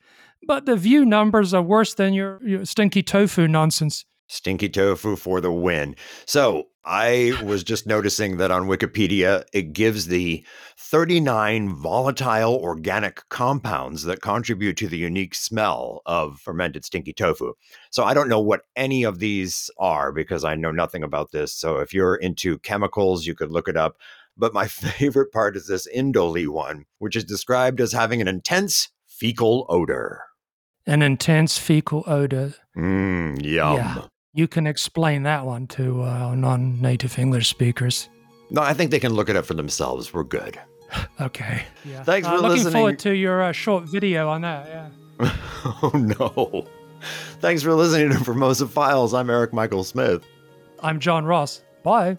but 0.47 0.65
the 0.65 0.77
view 0.77 1.03
numbers 1.05 1.53
are 1.53 1.61
worse 1.61 1.93
than 1.93 2.13
your, 2.13 2.39
your 2.45 2.65
stinky 2.65 3.03
tofu 3.03 3.47
nonsense. 3.47 4.05
Stinky 4.27 4.69
tofu 4.69 5.15
for 5.15 5.41
the 5.41 5.51
win. 5.51 5.95
So 6.25 6.67
I 6.87 7.33
was 7.43 7.65
just 7.65 7.85
noticing 7.85 8.37
that 8.37 8.49
on 8.49 8.69
Wikipedia, 8.69 9.43
it 9.51 9.73
gives 9.73 10.07
the 10.07 10.45
39 10.77 11.75
volatile 11.75 12.55
organic 12.55 13.27
compounds 13.27 14.03
that 14.03 14.21
contribute 14.21 14.77
to 14.77 14.87
the 14.87 14.97
unique 14.97 15.35
smell 15.35 16.01
of 16.05 16.39
fermented 16.39 16.85
stinky 16.85 17.11
tofu. 17.11 17.51
So 17.91 18.05
I 18.05 18.13
don't 18.13 18.29
know 18.29 18.39
what 18.39 18.61
any 18.77 19.03
of 19.03 19.19
these 19.19 19.69
are 19.77 20.13
because 20.13 20.45
I 20.45 20.55
know 20.55 20.71
nothing 20.71 21.03
about 21.03 21.31
this. 21.31 21.53
So 21.53 21.79
if 21.79 21.93
you're 21.93 22.15
into 22.15 22.57
chemicals, 22.59 23.25
you 23.25 23.35
could 23.35 23.51
look 23.51 23.67
it 23.67 23.75
up. 23.75 23.97
But 24.37 24.53
my 24.53 24.67
favorite 24.69 25.33
part 25.33 25.57
is 25.57 25.67
this 25.67 25.89
indole 25.93 26.47
one, 26.47 26.85
which 26.99 27.17
is 27.17 27.25
described 27.25 27.81
as 27.81 27.91
having 27.91 28.21
an 28.21 28.29
intense 28.29 28.87
fecal 29.07 29.65
odor. 29.67 30.21
An 30.85 31.01
intense 31.01 31.57
fecal 31.57 32.05
odor. 32.07 32.53
Mmm, 32.77 33.43
yum. 33.43 33.75
Yeah. 33.75 34.05
You 34.33 34.47
can 34.47 34.67
explain 34.67 35.23
that 35.23 35.45
one 35.45 35.67
to 35.67 36.03
uh, 36.03 36.35
non 36.35 36.81
native 36.81 37.17
English 37.17 37.47
speakers. 37.49 38.09
No, 38.49 38.61
I 38.61 38.73
think 38.73 38.91
they 38.91 38.99
can 38.99 39.13
look 39.13 39.29
it 39.29 39.35
up 39.35 39.45
for 39.45 39.53
themselves. 39.53 40.13
We're 40.13 40.23
good. 40.23 40.59
okay. 41.21 41.63
Yeah. 41.83 42.03
Thanks 42.03 42.27
uh, 42.27 42.31
for 42.31 42.37
looking 42.37 42.57
listening. 42.57 42.73
forward 42.73 42.99
to 42.99 43.15
your 43.15 43.43
uh, 43.43 43.51
short 43.51 43.85
video 43.85 44.29
on 44.29 44.41
that. 44.41 44.67
Yeah. 44.67 44.89
oh, 45.83 45.91
no. 45.93 46.67
Thanks 47.39 47.63
for 47.63 47.73
listening 47.73 48.09
to 48.11 48.23
Formosa 48.23 48.67
Files. 48.67 49.13
I'm 49.13 49.27
Eryk 49.27 49.53
Michael 49.53 49.83
Smith. 49.83 50.23
I'm 50.81 50.99
John 50.99 51.25
Ross. 51.25 51.61
Bye. 51.83 52.17